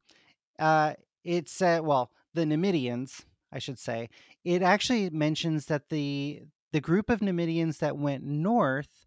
[0.59, 4.09] uh, it said, well, the Nemedians, I should say,
[4.43, 9.05] it actually mentions that the the group of Nemedians that went north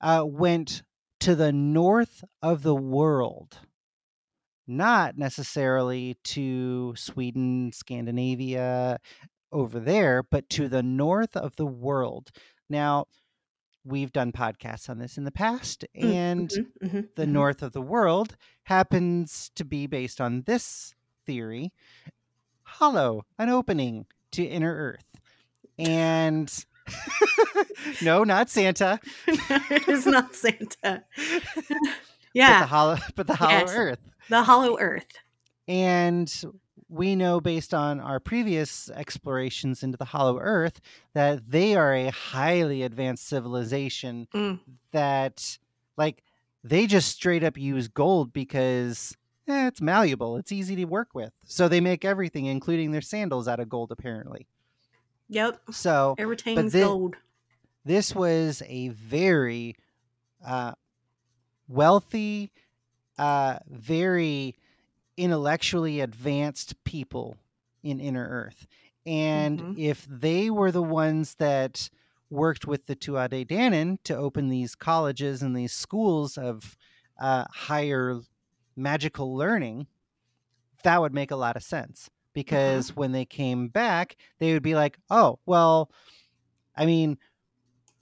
[0.00, 0.82] uh, went
[1.20, 3.58] to the north of the world,
[4.68, 9.00] not necessarily to Sweden, Scandinavia,
[9.50, 12.30] over there, but to the north of the world.
[12.70, 13.06] Now,
[13.88, 17.28] we've done podcasts on this in the past, Mm, and mhm, mhm, the mhm.
[17.30, 20.94] north of the world happens to be based on this
[21.26, 21.72] theory
[22.62, 25.20] hollow, an opening to inner earth.
[25.78, 26.52] And
[28.02, 31.04] no, not Santa, it is not Santa.
[31.68, 31.78] but
[32.34, 33.70] yeah, the hollow, but the hollow Yes.
[33.74, 33.98] earth.
[34.28, 35.06] the Hollow Earth.
[35.66, 36.32] And
[36.88, 40.80] we know based on our previous explorations into the hollow earth
[41.14, 44.60] that they are a highly advanced civilization Mm.
[44.92, 45.58] that
[45.96, 46.22] like
[46.64, 49.16] they just straight up use gold because
[49.46, 53.46] eh, it's malleable it's easy to work with so they make everything including their sandals
[53.48, 54.46] out of gold apparently
[55.30, 57.16] Yep, so everything's thi- gold.
[57.84, 59.76] this was a very
[60.46, 60.72] uh,
[61.68, 62.50] wealthy,
[63.18, 64.56] uh, very
[65.18, 67.36] intellectually advanced people
[67.82, 68.66] in Inner Earth.
[69.04, 69.78] And Mhm.
[69.78, 71.90] if they were the ones that
[72.30, 76.76] worked with the Tuatha Danann to open these colleges and these schools of
[77.20, 78.20] uh, higher
[78.76, 79.88] magical learning,
[80.84, 82.08] that would make a lot of sense.
[82.32, 85.90] Because when they came back, they would be like, oh, well,
[86.76, 87.18] I mean,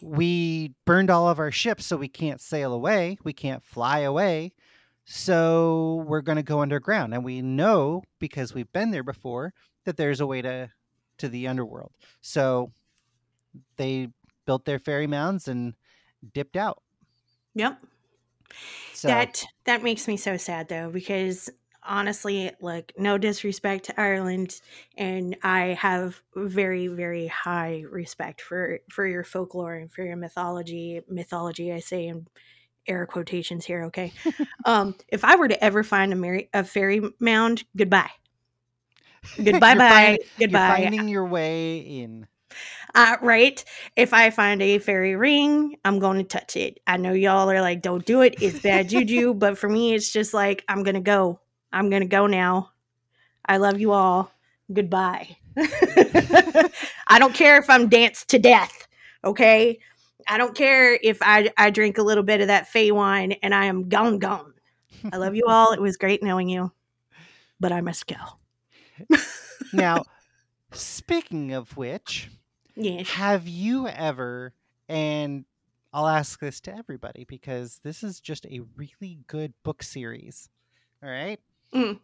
[0.03, 3.17] we burned all of our ships, so we can't sail away.
[3.25, 4.53] We can't fly away.
[5.07, 7.15] So we're going to go underground.
[7.15, 9.55] And we know, because we've been there before,
[9.85, 10.71] that there's a way to,
[11.19, 11.93] to the underworld.
[12.21, 12.73] So
[13.77, 14.09] they
[14.47, 15.75] built their fairy mounds and
[16.35, 16.83] dipped out.
[17.55, 17.79] Yep.
[18.93, 21.51] So That that makes me so sad though, because
[21.83, 24.61] honestly, like no disrespect to Ireland,
[24.97, 31.01] and I have very, very high respect for for your folklore and for your mythology.
[31.09, 32.27] Mythology, I say in
[32.89, 33.85] air quotations here.
[33.85, 34.13] Okay.
[34.65, 38.11] um, if I were to ever find a, Mary, a fairy mound, goodbye.
[39.37, 39.89] Goodbye, bye.
[39.89, 40.83] find- Goodbye.
[40.85, 42.29] Finding your way in.
[42.95, 43.63] Uh, right?
[43.97, 46.79] If I find a fairy ring, I'm going to touch it.
[46.87, 48.37] I know y'all are like, don't do it.
[48.41, 49.35] It's bad juju.
[49.35, 51.41] but for me, it's just like, I'm going to go.
[51.73, 52.71] I'm going to go now.
[53.45, 54.31] I love you all.
[54.73, 55.37] Goodbye.
[55.57, 58.87] I don't care if I'm danced to death.
[59.25, 59.79] Okay.
[60.29, 63.55] I don't care if I, I drink a little bit of that Fey wine and
[63.55, 64.53] I am gone, gone.
[65.13, 65.73] I love you all.
[65.73, 66.73] It was great knowing you,
[67.61, 68.07] but I must
[69.09, 69.19] go.
[69.73, 70.05] Now,
[70.73, 72.31] speaking of which,
[72.77, 73.09] Yes.
[73.09, 74.53] Have you ever,
[74.89, 75.47] and
[75.93, 80.51] I'll ask this to everybody because this is just a really good book series.
[81.03, 81.41] All right.
[81.75, 82.01] Mm.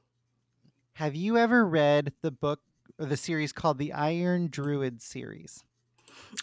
[0.95, 2.61] Have you ever read the book
[2.99, 5.63] or the series called the Iron Druid series?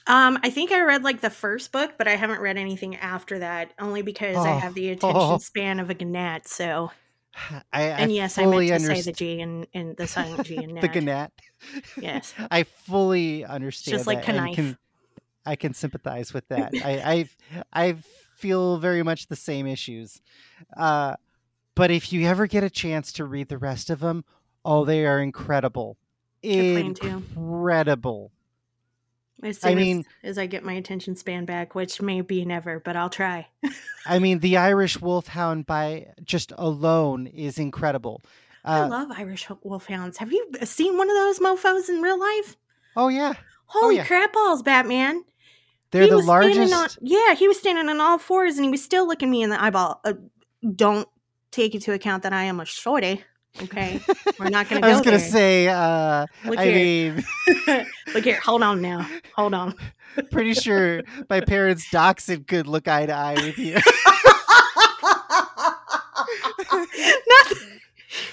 [0.08, 3.40] Um, I think I read like the first book, but I haven't read anything after
[3.40, 4.58] that, only because I Oh.
[4.60, 5.38] have the attention Oh.
[5.40, 6.48] span of a gnat.
[6.48, 6.92] So,
[7.74, 10.58] I, and I yes, I meant to say the G and, and the silent G
[10.58, 11.32] and the gnat.
[12.00, 12.34] Yes.
[12.52, 13.98] I fully understand.
[13.98, 14.56] just like that and knife.
[14.56, 14.78] can-
[15.46, 16.74] I can sympathize with that.
[16.84, 17.26] I,
[17.74, 17.96] I I
[18.36, 20.22] feel very much the same issues.
[20.78, 21.16] Uh,
[21.76, 24.26] but if you ever get a chance to read the rest of them,
[24.64, 25.98] oh, they are incredible.
[26.44, 27.08] Good plan, too.
[27.36, 28.32] Incredible.
[29.44, 32.80] As I mean- as, as I get my attention span back, which may be never,
[32.80, 33.48] but I'll try.
[34.06, 38.22] I mean, the Irish Wolfhound by just alone is incredible.
[38.66, 40.18] I Uh, love Irish wolfhounds.
[40.18, 42.58] Have you seen one of those mofos in real life?
[42.98, 43.34] oh yeah,
[43.68, 44.06] Holy yeah.
[44.06, 45.24] crap balls, Batman.
[45.92, 46.74] they're He the largest.
[46.74, 49.50] On, yeah, he was standing on all fours and he was still looking me in
[49.50, 50.02] the eyeball.
[50.04, 50.14] Uh,
[50.76, 51.08] don't
[51.52, 53.24] take into account that I am a shorty.
[53.64, 54.00] Okay,
[54.40, 55.30] we're not going to I was gonna there.
[55.30, 55.68] say.
[55.68, 57.14] Uh, Look I here.
[57.16, 58.40] mean, Look here.
[58.42, 59.08] Hold on now.
[59.36, 59.76] Hold on.
[60.32, 63.74] pretty sure my parents Dachshund could look eye to eye with you.
[63.74, 63.84] not,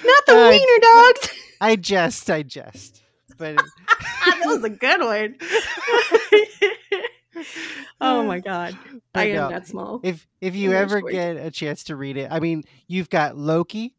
[0.05, 1.31] not the I- wiener dogs.
[1.61, 3.03] I jest, I jest.
[3.39, 5.37] But that was a good one.
[8.01, 8.79] oh my god.
[9.13, 10.01] But I am that small.
[10.03, 13.96] if if you ever get a chance to read it, I mean, you've got Loki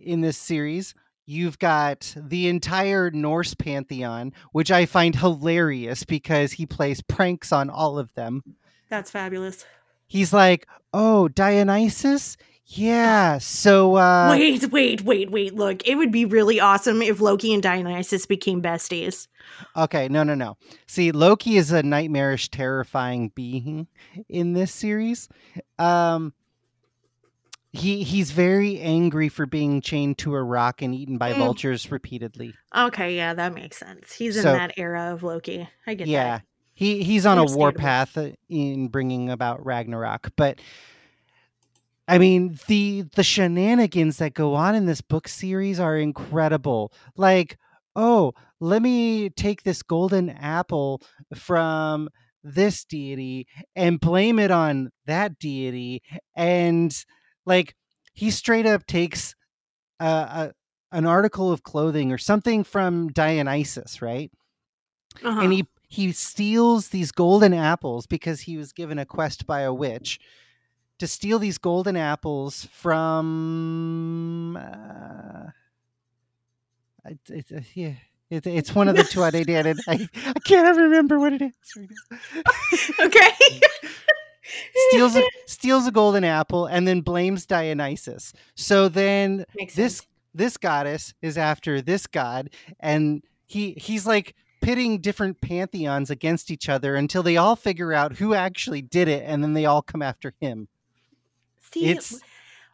[0.00, 0.94] in this series.
[1.26, 7.68] You've got the entire Norse pantheon, which I find hilarious because he plays pranks on
[7.68, 8.42] all of them.
[8.88, 9.64] That's fabulous.
[10.06, 12.36] He's like, "Oh, Dionysus?
[12.66, 13.38] Yeah.
[13.46, 15.54] So uh wait, wait, wait, wait.
[15.54, 19.28] Look, it would be really awesome if Loki and Dionysus became besties.
[19.76, 20.56] Okay, no, no, no.
[20.86, 23.86] See, Loki is a nightmarish, terrifying being
[24.28, 25.28] in this series.
[25.78, 26.32] Um,
[27.76, 31.38] he he's very angry for being chained to a rock and eaten by Mm.
[31.38, 32.54] vultures repeatedly.
[32.74, 34.12] Okay, yeah, that makes sense.
[34.12, 35.68] He's in that era of Loki.
[35.86, 36.10] I get that.
[36.10, 36.24] Yeah.
[36.38, 36.42] that.
[36.74, 37.80] He he's on a war Understandable.
[37.80, 40.60] path uh, in bringing about Ragnarok, but
[42.08, 46.92] I mean the the shenanigans that go on in this book series are incredible.
[47.16, 47.58] Like,
[47.96, 51.02] oh, let me take this golden apple
[51.34, 52.08] from
[52.44, 56.02] this deity and blame it on that deity
[56.36, 56.94] and
[57.46, 57.74] like
[58.12, 59.34] he straight up takes
[60.00, 60.52] a, a
[60.92, 64.30] an article of clothing or something from Dionysus, right?
[65.24, 65.40] Uh-huh.
[65.40, 69.72] and he he steals these golden apples because he was given a quest by a
[69.72, 70.18] witch
[70.98, 75.50] to steal these golden apples from uh,
[77.04, 77.94] it, it, uh, yeah
[78.30, 79.48] it, it's one of the two I did
[79.88, 81.88] I, I can't remember what it is right
[83.00, 83.30] okay.
[84.88, 90.08] steals a, steals a golden apple and then blames Dionysus so then Makes this sense.
[90.34, 96.68] this goddess is after this god and he he's like pitting different pantheons against each
[96.68, 100.02] other until they all figure out who actually did it and then they all come
[100.02, 100.68] after him
[101.72, 102.20] See, it's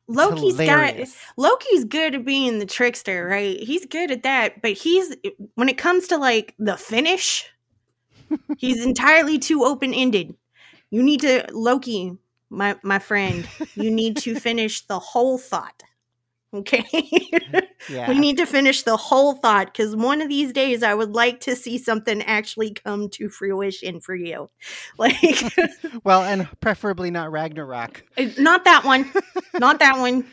[0.08, 0.94] Loki's got.
[1.36, 3.58] Loki's good at being the trickster, right?
[3.58, 5.14] He's good at that, but he's
[5.54, 7.50] when it comes to like the finish,
[8.58, 10.34] he's entirely too open-ended.
[10.93, 12.18] You need to Loki,
[12.51, 15.82] my my friend, you need to finish the whole thought.
[16.55, 16.84] Okay?
[17.88, 21.12] yeah We need to finish the whole thought because one of these days I would
[21.12, 24.51] like to see something actually come to fruition for you.
[24.99, 25.43] Like,
[26.05, 28.05] well and preferably not ragnarok
[28.38, 29.11] not that one.
[29.59, 30.26] Not that one.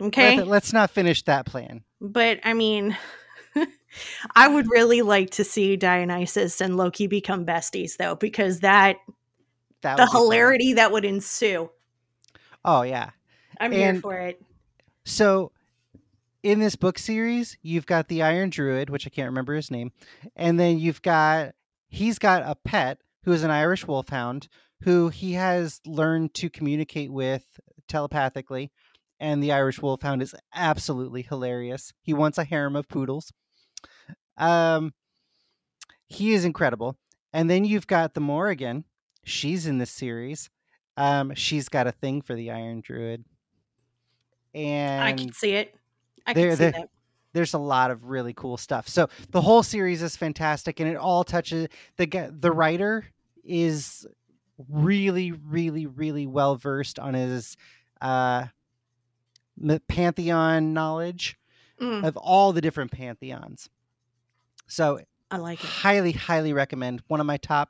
[0.00, 0.42] Okay.
[0.42, 2.96] Let, us not finish that plan But I mean,
[4.34, 8.96] I would really like to see Dionysus and Loki become besties, though, because that
[9.82, 10.22] that the be fun.
[10.22, 11.70] hilarity that would ensue.
[12.64, 13.10] oh yeah
[13.58, 14.40] I'm here for it.
[15.04, 15.52] So,
[16.42, 19.92] in this book series, you've got the Iron Druid, which I can't remember his name,
[20.34, 21.54] and then you've got
[21.88, 24.48] he's got a pet who is an Irish wolfhound
[24.82, 27.44] who he has learned to communicate with
[27.88, 28.70] telepathically,
[29.18, 31.92] and the Irish wolfhound is absolutely hilarious.
[32.02, 33.32] He wants a harem of poodles.
[34.36, 34.92] Um,
[36.06, 36.96] he is incredible.
[37.32, 38.84] And then you've got the Morrigan.
[39.26, 40.50] She's in this series.
[40.96, 43.24] Um, she's got a thing for the Iron Druid.
[44.54, 45.74] And I can see it.
[46.26, 46.88] I can see that.
[47.34, 48.88] there's a lot of really cool stuff.
[48.88, 53.06] So the whole series is fantastic, and it all touches the the writer
[53.44, 54.06] is
[54.70, 57.56] really, really, really well versed on his
[58.00, 58.46] uh,
[59.88, 61.36] pantheon knowledge
[61.80, 63.68] Mm, of all the different pantheons.
[64.66, 65.00] So
[65.30, 65.66] I like it.
[65.66, 67.02] highly, highly recommend.
[67.08, 67.68] One of my top,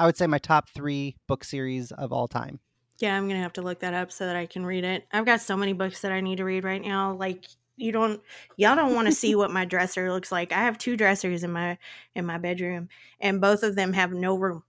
[0.00, 2.58] I would say my top three book series of all time.
[3.00, 5.06] Yeah, I'm gonna have to look that up so that I can read it.
[5.12, 7.12] I've got so many books that I need to read right now.
[7.12, 7.44] Like
[7.76, 8.22] you don't,
[8.56, 10.52] y'all don't want to see what my dresser looks like.
[10.52, 11.76] I have two dressers in my
[12.14, 12.88] in my bedroom,
[13.20, 14.62] and both of them have no room.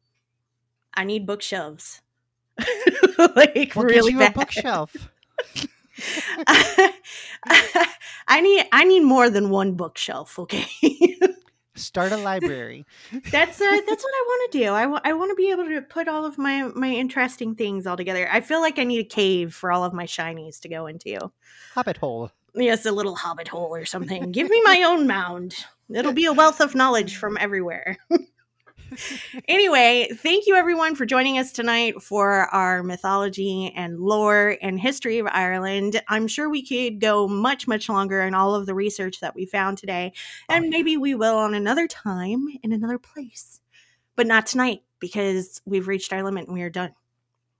[0.93, 2.01] I need bookshelves.
[3.35, 4.31] like We'll really bad.
[4.31, 4.93] a bookshelf.
[8.27, 10.37] I need I need more than one bookshelf.
[10.39, 10.67] Okay,
[11.75, 12.85] Start a library.
[13.31, 14.65] that's uh, that's what I want to do.
[14.65, 17.87] I want I want to be able to put all of my my interesting things
[17.87, 18.27] all together.
[18.31, 21.31] I feel like I need a cave for all of my shinies to go into.
[21.73, 22.31] Hobbit hole.
[22.53, 24.31] Yes, a little hobbit hole or something.
[24.31, 25.55] Give me my own mound.
[25.89, 27.97] It'll be a wealth of knowledge from everywhere.
[29.47, 35.19] anyway, thank you everyone for joining us tonight for our mythology and lore and history
[35.19, 36.01] of Ireland.
[36.07, 39.45] I'm sure we could go much, much longer in all of the research that we
[39.45, 40.13] found today,
[40.49, 43.61] and oh, maybe we will on another time in another place,
[44.15, 46.93] but not tonight because we've reached our limit and we are done.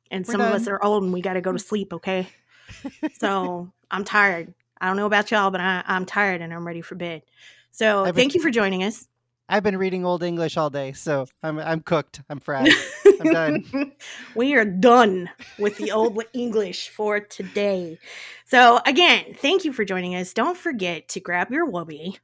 [0.10, 2.28] And We're some of us are old and we got to go to sleep, okay?
[3.18, 4.54] so I'm tired.
[4.80, 7.24] I don't know about y'all, but I, I'm tired and I'm ready for bed.
[7.72, 9.08] So I've been- thank you for joining us.
[9.50, 12.22] I've been reading Old English all day, so I'm I'm cooked.
[12.30, 12.72] I'm fried.
[13.22, 13.92] I'm done.
[14.36, 15.30] we are done
[15.60, 18.00] with the old English for today.
[18.46, 20.34] So again, thank you for joining us.
[20.34, 22.18] Don't forget to grab your wubby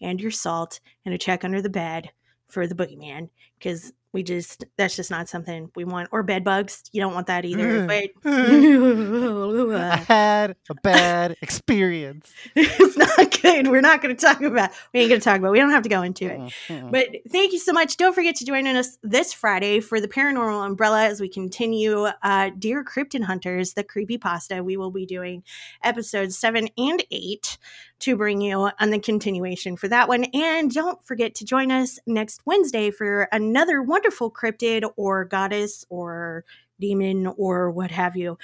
[0.00, 2.10] and your salt and a check under the bed
[2.48, 6.82] for the boogeyman because we just that's just not something we want or bed bugs.
[6.92, 7.86] You don't want that either.
[7.86, 12.32] but I had a bad experience.
[12.56, 13.68] it's not good.
[13.68, 14.70] We're not going to talk about.
[14.92, 15.52] We ain't going to talk about.
[15.52, 16.52] We don't have to go into it.
[16.90, 17.96] But thank you so much.
[17.96, 22.50] Don't forget to join us this Friday for the Paranormal Umbrella as we continue uh,
[22.58, 24.62] Dear Krypton Hunters, the creepy pasta.
[24.62, 25.44] We will be doing
[25.82, 27.58] episodes seven and eight
[28.00, 30.24] to bring you on the continuation for that one.
[30.34, 36.44] And don't forget to join us next Wednesday for another wonderful cryptid or goddess or
[36.78, 38.38] demon or what have you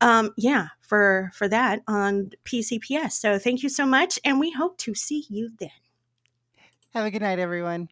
[0.00, 3.12] um, yeah, for for that on PCPS.
[3.12, 5.70] So thank you so much, and we hope to see you then.
[6.94, 7.88] Have a good night, everyone.